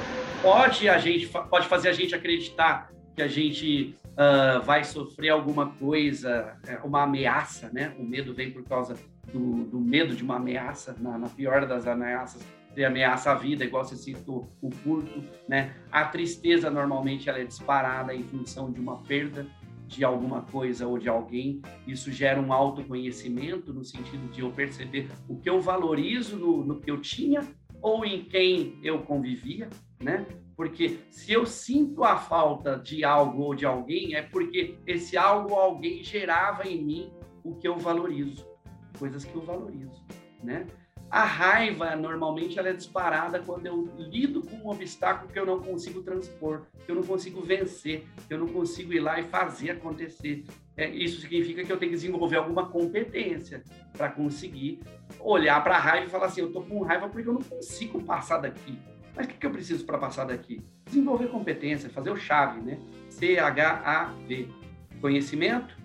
pode 0.42 0.88
a 0.88 0.98
gente 0.98 1.26
pode 1.26 1.66
fazer 1.66 1.88
a 1.88 1.92
gente 1.92 2.14
acreditar 2.14 2.90
que 3.14 3.22
a 3.22 3.28
gente 3.28 3.94
uh, 4.10 4.62
vai 4.62 4.84
sofrer 4.84 5.30
alguma 5.30 5.70
coisa, 5.72 6.56
é, 6.66 6.76
uma 6.78 7.02
ameaça, 7.02 7.70
né? 7.72 7.94
O 7.98 8.04
medo 8.04 8.32
vem 8.32 8.50
por 8.50 8.64
causa 8.64 8.94
do, 9.32 9.64
do 9.64 9.80
medo 9.80 10.14
de 10.14 10.22
uma 10.22 10.36
ameaça, 10.36 10.96
na, 10.98 11.18
na 11.18 11.28
pior 11.28 11.66
das 11.66 11.86
ameaças, 11.86 12.42
de 12.74 12.84
ameaça 12.84 13.32
à 13.32 13.34
vida, 13.34 13.64
igual 13.64 13.84
você 13.84 13.96
citou 13.96 14.48
o 14.62 14.70
furto, 14.70 15.22
né? 15.48 15.74
A 15.90 16.04
tristeza 16.04 16.70
normalmente 16.70 17.28
ela 17.28 17.40
é 17.40 17.44
disparada 17.44 18.14
em 18.14 18.22
função 18.24 18.70
de 18.70 18.80
uma 18.80 18.98
perda 18.98 19.46
de 19.90 20.04
alguma 20.04 20.42
coisa 20.42 20.86
ou 20.86 20.98
de 20.98 21.08
alguém. 21.08 21.60
Isso 21.86 22.12
gera 22.12 22.40
um 22.40 22.52
autoconhecimento 22.52 23.74
no 23.74 23.84
sentido 23.84 24.30
de 24.30 24.40
eu 24.40 24.50
perceber 24.52 25.10
o 25.28 25.36
que 25.36 25.50
eu 25.50 25.60
valorizo 25.60 26.36
no, 26.36 26.64
no 26.64 26.80
que 26.80 26.90
eu 26.90 27.00
tinha 27.00 27.46
ou 27.82 28.04
em 28.04 28.24
quem 28.24 28.78
eu 28.82 29.02
convivia, 29.02 29.68
né? 30.00 30.24
Porque 30.56 31.00
se 31.10 31.32
eu 31.32 31.44
sinto 31.44 32.04
a 32.04 32.16
falta 32.16 32.78
de 32.78 33.02
algo 33.02 33.42
ou 33.42 33.54
de 33.54 33.66
alguém, 33.66 34.14
é 34.14 34.22
porque 34.22 34.78
esse 34.86 35.16
algo 35.16 35.54
ou 35.54 35.58
alguém 35.58 36.04
gerava 36.04 36.68
em 36.68 36.82
mim 36.82 37.12
o 37.42 37.56
que 37.56 37.66
eu 37.66 37.76
valorizo, 37.76 38.46
coisas 38.98 39.24
que 39.24 39.34
eu 39.34 39.40
valorizo, 39.40 40.04
né? 40.42 40.66
A 41.10 41.24
raiva, 41.24 41.96
normalmente, 41.96 42.56
ela 42.56 42.68
é 42.68 42.72
disparada 42.72 43.40
quando 43.40 43.66
eu 43.66 43.88
lido 43.98 44.42
com 44.42 44.56
um 44.58 44.70
obstáculo 44.70 45.28
que 45.28 45.38
eu 45.38 45.44
não 45.44 45.60
consigo 45.60 46.02
transpor, 46.02 46.62
que 46.86 46.90
eu 46.90 46.94
não 46.94 47.02
consigo 47.02 47.40
vencer, 47.40 48.06
que 48.28 48.32
eu 48.32 48.38
não 48.38 48.46
consigo 48.46 48.92
ir 48.92 49.00
lá 49.00 49.18
e 49.18 49.24
fazer 49.24 49.72
acontecer. 49.72 50.44
É, 50.76 50.88
isso 50.88 51.20
significa 51.20 51.64
que 51.64 51.72
eu 51.72 51.76
tenho 51.76 51.90
que 51.90 51.96
desenvolver 51.96 52.36
alguma 52.36 52.68
competência 52.68 53.64
para 53.92 54.08
conseguir 54.08 54.80
olhar 55.18 55.62
para 55.64 55.74
a 55.74 55.80
raiva 55.80 56.06
e 56.06 56.10
falar 56.10 56.26
assim: 56.26 56.42
eu 56.42 56.46
estou 56.46 56.62
com 56.62 56.80
raiva 56.82 57.08
porque 57.08 57.28
eu 57.28 57.34
não 57.34 57.42
consigo 57.42 58.00
passar 58.04 58.38
daqui. 58.38 58.78
Mas 59.16 59.26
o 59.26 59.28
que, 59.28 59.36
que 59.36 59.46
eu 59.46 59.50
preciso 59.50 59.84
para 59.84 59.98
passar 59.98 60.26
daqui? 60.26 60.62
Desenvolver 60.86 61.26
competência, 61.26 61.90
fazer 61.90 62.10
o 62.10 62.16
chave, 62.16 62.60
né? 62.60 62.78
C-H-A-V. 63.08 64.48
Conhecimento, 65.00 65.76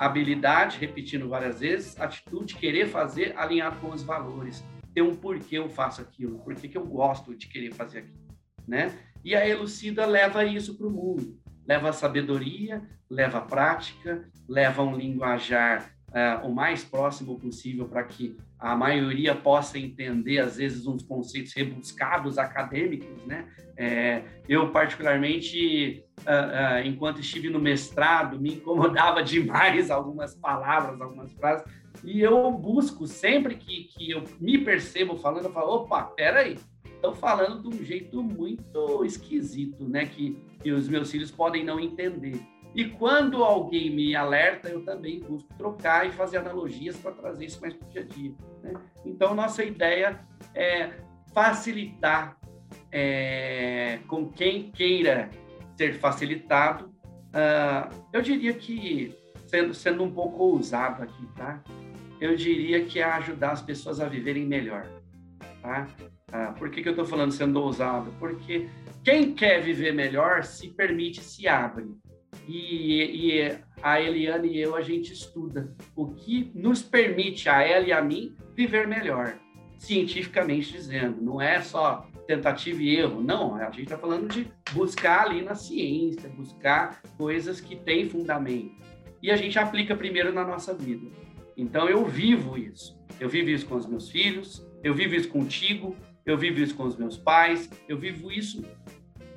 habilidade, 0.00 0.78
repetindo 0.78 1.28
várias 1.28 1.60
vezes, 1.60 2.00
atitude, 2.00 2.56
querer 2.56 2.88
fazer 2.88 3.36
alinhado 3.36 3.78
com 3.80 3.90
os 3.90 4.02
valores. 4.02 4.64
Ter 4.94 5.02
um 5.02 5.14
porquê 5.14 5.58
eu 5.58 5.68
faço 5.68 6.00
aquilo, 6.00 6.38
por 6.38 6.54
que 6.54 6.76
eu 6.76 6.86
gosto 6.86 7.36
de 7.36 7.46
querer 7.46 7.70
fazer 7.72 7.98
aquilo, 7.98 8.18
né? 8.66 8.98
E 9.22 9.36
a 9.36 9.46
Elucida 9.46 10.06
leva 10.06 10.42
isso 10.42 10.76
para 10.78 10.86
o 10.86 10.90
mundo, 10.90 11.38
leva 11.66 11.92
sabedoria, 11.92 12.82
leva 13.10 13.42
prática, 13.42 14.26
leva 14.48 14.82
um 14.82 14.96
linguajar 14.96 15.94
uh, 16.08 16.46
o 16.48 16.54
mais 16.54 16.82
próximo 16.82 17.38
possível 17.38 17.86
para 17.86 18.02
que 18.04 18.38
a 18.60 18.76
maioria 18.76 19.34
possa 19.34 19.78
entender, 19.78 20.38
às 20.38 20.56
vezes, 20.56 20.86
uns 20.86 21.02
conceitos 21.02 21.54
rebuscados 21.54 22.36
acadêmicos, 22.36 23.24
né? 23.24 23.48
É, 23.76 24.22
eu, 24.46 24.70
particularmente, 24.70 26.04
uh, 26.20 26.82
uh, 26.82 26.86
enquanto 26.86 27.20
estive 27.20 27.48
no 27.48 27.58
mestrado, 27.58 28.38
me 28.38 28.54
incomodava 28.54 29.22
demais 29.24 29.90
algumas 29.90 30.34
palavras, 30.34 31.00
algumas 31.00 31.32
frases, 31.32 31.64
e 32.04 32.20
eu 32.20 32.50
busco, 32.52 33.06
sempre 33.06 33.54
que, 33.54 33.84
que 33.84 34.10
eu 34.10 34.24
me 34.38 34.58
percebo 34.58 35.16
falando, 35.16 35.46
eu 35.46 35.52
falo, 35.52 35.76
opa, 35.76 36.02
peraí, 36.02 36.58
estão 36.84 37.14
falando 37.14 37.62
de 37.62 37.74
um 37.74 37.84
jeito 37.84 38.22
muito 38.22 39.04
esquisito, 39.04 39.88
né? 39.88 40.04
Que, 40.04 40.38
que 40.62 40.70
os 40.70 40.86
meus 40.86 41.10
filhos 41.10 41.30
podem 41.30 41.64
não 41.64 41.80
entender. 41.80 42.38
E 42.74 42.84
quando 42.84 43.42
alguém 43.42 43.90
me 43.90 44.14
alerta, 44.14 44.68
eu 44.68 44.84
também 44.84 45.20
busco 45.20 45.52
trocar 45.58 46.06
e 46.06 46.12
fazer 46.12 46.38
analogias 46.38 46.96
para 46.96 47.12
trazer 47.12 47.46
isso 47.46 47.60
mais 47.60 47.74
para 47.74 47.86
o 47.86 47.90
dia 47.90 48.02
a 48.02 48.04
dia. 48.04 48.32
Né? 48.62 48.72
Então, 49.04 49.34
nossa 49.34 49.64
ideia 49.64 50.20
é 50.54 50.90
facilitar 51.34 52.36
é, 52.92 53.98
com 54.06 54.28
quem 54.28 54.70
queira 54.70 55.30
ser 55.76 55.94
facilitado. 55.94 56.86
Uh, 57.30 57.92
eu 58.12 58.22
diria 58.22 58.52
que, 58.52 59.16
sendo, 59.46 59.74
sendo 59.74 60.04
um 60.04 60.10
pouco 60.10 60.42
ousado 60.44 61.02
aqui, 61.02 61.26
tá? 61.36 61.62
Eu 62.20 62.36
diria 62.36 62.84
que 62.84 62.98
é 62.98 63.04
ajudar 63.04 63.52
as 63.52 63.62
pessoas 63.62 64.00
a 64.00 64.06
viverem 64.06 64.46
melhor, 64.46 64.86
tá? 65.62 65.88
Uh, 66.28 66.52
por 66.58 66.70
que, 66.70 66.82
que 66.82 66.88
eu 66.88 66.92
estou 66.92 67.06
falando 67.06 67.32
sendo 67.32 67.60
ousado? 67.60 68.12
Porque 68.18 68.68
quem 69.02 69.32
quer 69.32 69.60
viver 69.60 69.92
melhor 69.92 70.44
se 70.44 70.68
permite, 70.68 71.22
se 71.22 71.48
abre 71.48 71.88
e, 72.46 73.02
e 73.02 73.58
a 73.82 74.00
Eliane 74.00 74.48
e 74.48 74.60
eu, 74.60 74.76
a 74.76 74.82
gente 74.82 75.12
estuda 75.12 75.74
o 75.96 76.08
que 76.08 76.50
nos 76.54 76.82
permite, 76.82 77.48
a 77.48 77.62
ela 77.62 77.86
e 77.86 77.92
a 77.92 78.02
mim, 78.02 78.34
viver 78.54 78.86
melhor, 78.86 79.38
cientificamente 79.78 80.72
dizendo. 80.72 81.20
Não 81.22 81.40
é 81.40 81.60
só 81.60 82.06
tentativa 82.26 82.82
e 82.82 82.96
erro, 82.96 83.22
não. 83.22 83.56
A 83.56 83.70
gente 83.70 83.84
está 83.84 83.98
falando 83.98 84.28
de 84.28 84.46
buscar 84.72 85.26
ali 85.26 85.42
na 85.42 85.54
ciência, 85.54 86.28
buscar 86.28 87.02
coisas 87.16 87.60
que 87.60 87.76
têm 87.76 88.08
fundamento. 88.08 88.74
E 89.22 89.30
a 89.30 89.36
gente 89.36 89.58
aplica 89.58 89.96
primeiro 89.96 90.32
na 90.32 90.44
nossa 90.44 90.74
vida. 90.74 91.06
Então 91.56 91.88
eu 91.88 92.04
vivo 92.06 92.56
isso. 92.56 92.98
Eu 93.18 93.28
vivo 93.28 93.50
isso 93.50 93.66
com 93.66 93.76
os 93.76 93.86
meus 93.86 94.08
filhos, 94.08 94.66
eu 94.82 94.94
vivo 94.94 95.14
isso 95.14 95.28
contigo, 95.28 95.94
eu 96.24 96.38
vivo 96.38 96.60
isso 96.60 96.74
com 96.74 96.84
os 96.84 96.96
meus 96.96 97.18
pais, 97.18 97.68
eu 97.88 97.98
vivo 97.98 98.32
isso 98.32 98.64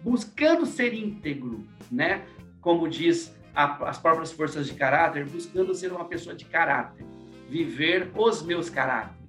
buscando 0.04 0.66
ser 0.66 0.94
íntegro, 0.94 1.66
né? 1.92 2.24
Como 2.64 2.88
diz 2.88 3.38
a, 3.54 3.90
as 3.90 4.00
próprias 4.00 4.32
forças 4.32 4.66
de 4.66 4.74
caráter, 4.74 5.26
buscando 5.26 5.76
ser 5.76 5.92
uma 5.92 6.06
pessoa 6.06 6.34
de 6.34 6.46
caráter, 6.46 7.06
viver 7.48 8.12
os 8.16 8.42
meus 8.42 8.70
caráteres, 8.70 9.22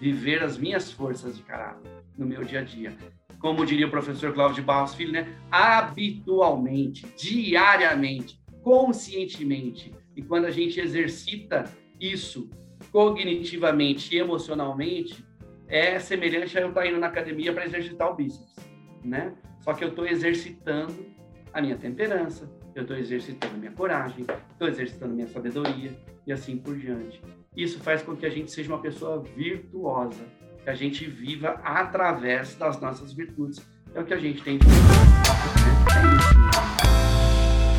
viver 0.00 0.42
as 0.42 0.56
minhas 0.56 0.90
forças 0.90 1.36
de 1.36 1.42
caráter 1.42 1.90
no 2.16 2.24
meu 2.24 2.44
dia 2.44 2.60
a 2.60 2.62
dia. 2.62 2.96
Como 3.38 3.66
diria 3.66 3.86
o 3.86 3.90
professor 3.90 4.32
Cláudio 4.32 4.56
de 4.56 4.62
Barros 4.62 4.94
Filho, 4.94 5.12
né? 5.12 5.36
habitualmente, 5.50 7.06
diariamente, 7.18 8.40
conscientemente. 8.62 9.92
E 10.14 10.22
quando 10.22 10.46
a 10.46 10.50
gente 10.50 10.80
exercita 10.80 11.64
isso 12.00 12.48
cognitivamente 12.90 14.14
e 14.14 14.18
emocionalmente, 14.18 15.24
é 15.68 15.98
semelhante 15.98 16.56
a 16.56 16.62
eu 16.62 16.68
estar 16.68 16.86
indo 16.86 16.98
na 16.98 17.08
academia 17.08 17.52
para 17.52 17.66
exercitar 17.66 18.10
o 18.10 18.14
bíceps, 18.14 18.54
né? 19.04 19.34
Só 19.60 19.74
que 19.74 19.82
eu 19.82 19.88
estou 19.88 20.06
exercitando 20.06 21.15
a 21.56 21.62
minha 21.62 21.78
temperança, 21.78 22.46
eu 22.74 22.82
estou 22.82 22.94
exercitando 22.98 23.56
minha 23.56 23.72
coragem, 23.72 24.26
estou 24.52 24.68
exercitando 24.68 25.14
minha 25.14 25.26
sabedoria 25.26 25.90
e 26.26 26.30
assim 26.30 26.58
por 26.58 26.76
diante. 26.76 27.18
Isso 27.56 27.80
faz 27.80 28.02
com 28.02 28.14
que 28.14 28.26
a 28.26 28.28
gente 28.28 28.52
seja 28.52 28.70
uma 28.70 28.82
pessoa 28.82 29.22
virtuosa, 29.22 30.22
que 30.62 30.68
a 30.68 30.74
gente 30.74 31.06
viva 31.06 31.58
através 31.64 32.54
das 32.56 32.78
nossas 32.78 33.14
virtudes. 33.14 33.66
É 33.94 34.00
o 34.02 34.04
que 34.04 34.12
a 34.12 34.18
gente 34.18 34.42
tem 34.42 34.58
de 34.58 34.66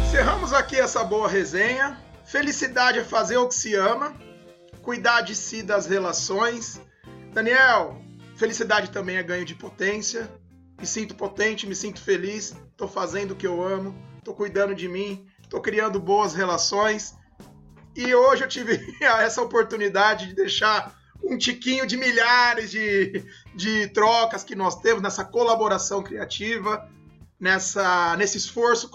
Encerramos 0.07 0.53
aqui 0.53 0.77
essa 0.77 1.03
boa 1.03 1.27
resenha. 1.27 1.99
Felicidade 2.25 2.97
é 2.97 3.03
fazer 3.03 3.37
o 3.37 3.47
que 3.47 3.53
se 3.53 3.75
ama, 3.75 4.11
cuidar 4.81 5.21
de 5.21 5.35
si 5.35 5.61
das 5.61 5.85
relações, 5.85 6.81
Daniel, 7.31 8.01
felicidade 8.37 8.89
também 8.89 9.17
é 9.17 9.23
ganho 9.23 9.45
de 9.45 9.53
potência. 9.53 10.27
Me 10.79 10.85
sinto 10.85 11.15
potente, 11.15 11.67
me 11.67 11.75
sinto 11.75 12.01
feliz, 12.01 12.55
estou 12.71 12.87
fazendo 12.87 13.31
o 13.31 13.35
que 13.35 13.47
eu 13.47 13.63
amo, 13.63 13.95
estou 14.17 14.33
cuidando 14.33 14.75
de 14.75 14.87
mim, 14.87 15.25
estou 15.41 15.61
criando 15.61 15.99
boas 15.99 16.33
relações. 16.33 17.15
E 17.95 18.13
hoje 18.13 18.43
eu 18.43 18.47
tive 18.47 18.79
essa 19.01 19.41
oportunidade 19.41 20.27
de 20.27 20.35
deixar 20.35 20.95
um 21.23 21.37
tiquinho 21.37 21.87
de 21.87 21.97
milhares 21.97 22.69
de, 22.69 23.25
de 23.55 23.87
trocas 23.87 24.43
que 24.43 24.55
nós 24.55 24.79
temos 24.79 25.01
nessa 25.01 25.25
colaboração 25.25 26.03
criativa, 26.03 26.87
nessa, 27.39 28.15
nesse 28.17 28.37
esforço 28.37 28.89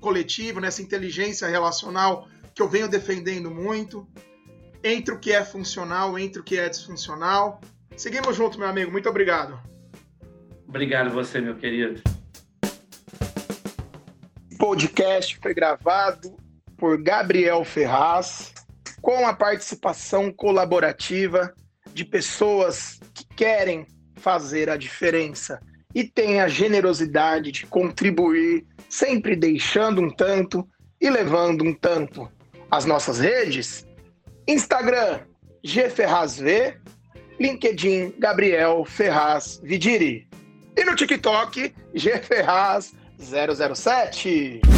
coletivo, 0.00 0.60
nessa 0.60 0.82
inteligência 0.82 1.46
relacional 1.48 2.28
que 2.54 2.60
eu 2.60 2.68
venho 2.68 2.88
defendendo 2.88 3.50
muito, 3.50 4.06
entre 4.82 5.14
o 5.14 5.18
que 5.18 5.32
é 5.32 5.44
funcional, 5.44 6.18
entre 6.18 6.40
o 6.40 6.44
que 6.44 6.58
é 6.58 6.68
disfuncional. 6.68 7.60
Seguimos 7.96 8.36
junto, 8.36 8.58
meu 8.58 8.68
amigo. 8.68 8.90
Muito 8.90 9.08
obrigado. 9.08 9.60
Obrigado 10.68 11.10
você, 11.10 11.40
meu 11.40 11.56
querido. 11.56 12.02
O 14.52 14.58
podcast 14.58 15.38
foi 15.40 15.54
gravado 15.54 16.36
por 16.76 17.02
Gabriel 17.02 17.64
Ferraz, 17.64 18.52
com 19.00 19.26
a 19.26 19.32
participação 19.32 20.30
colaborativa 20.30 21.54
de 21.94 22.04
pessoas 22.04 23.00
que 23.14 23.24
querem 23.34 23.86
fazer 24.16 24.68
a 24.68 24.76
diferença 24.76 25.58
e 25.94 26.04
têm 26.04 26.42
a 26.42 26.48
generosidade 26.48 27.50
de 27.50 27.64
contribuir, 27.64 28.66
sempre 28.90 29.34
deixando 29.34 30.02
um 30.02 30.10
tanto 30.10 30.68
e 31.00 31.08
levando 31.08 31.64
um 31.64 31.72
tanto. 31.72 32.30
As 32.70 32.84
nossas 32.84 33.18
redes: 33.18 33.86
Instagram 34.46 35.20
gferrazv, 35.64 36.76
LinkedIn 37.40 38.16
Gabriel 38.18 38.84
Ferraz 38.84 39.58
Vidiri 39.64 40.28
e 40.78 40.84
no 40.84 40.94
TikTok 40.94 41.74
gferraz 41.92 42.92
007. 43.18 44.77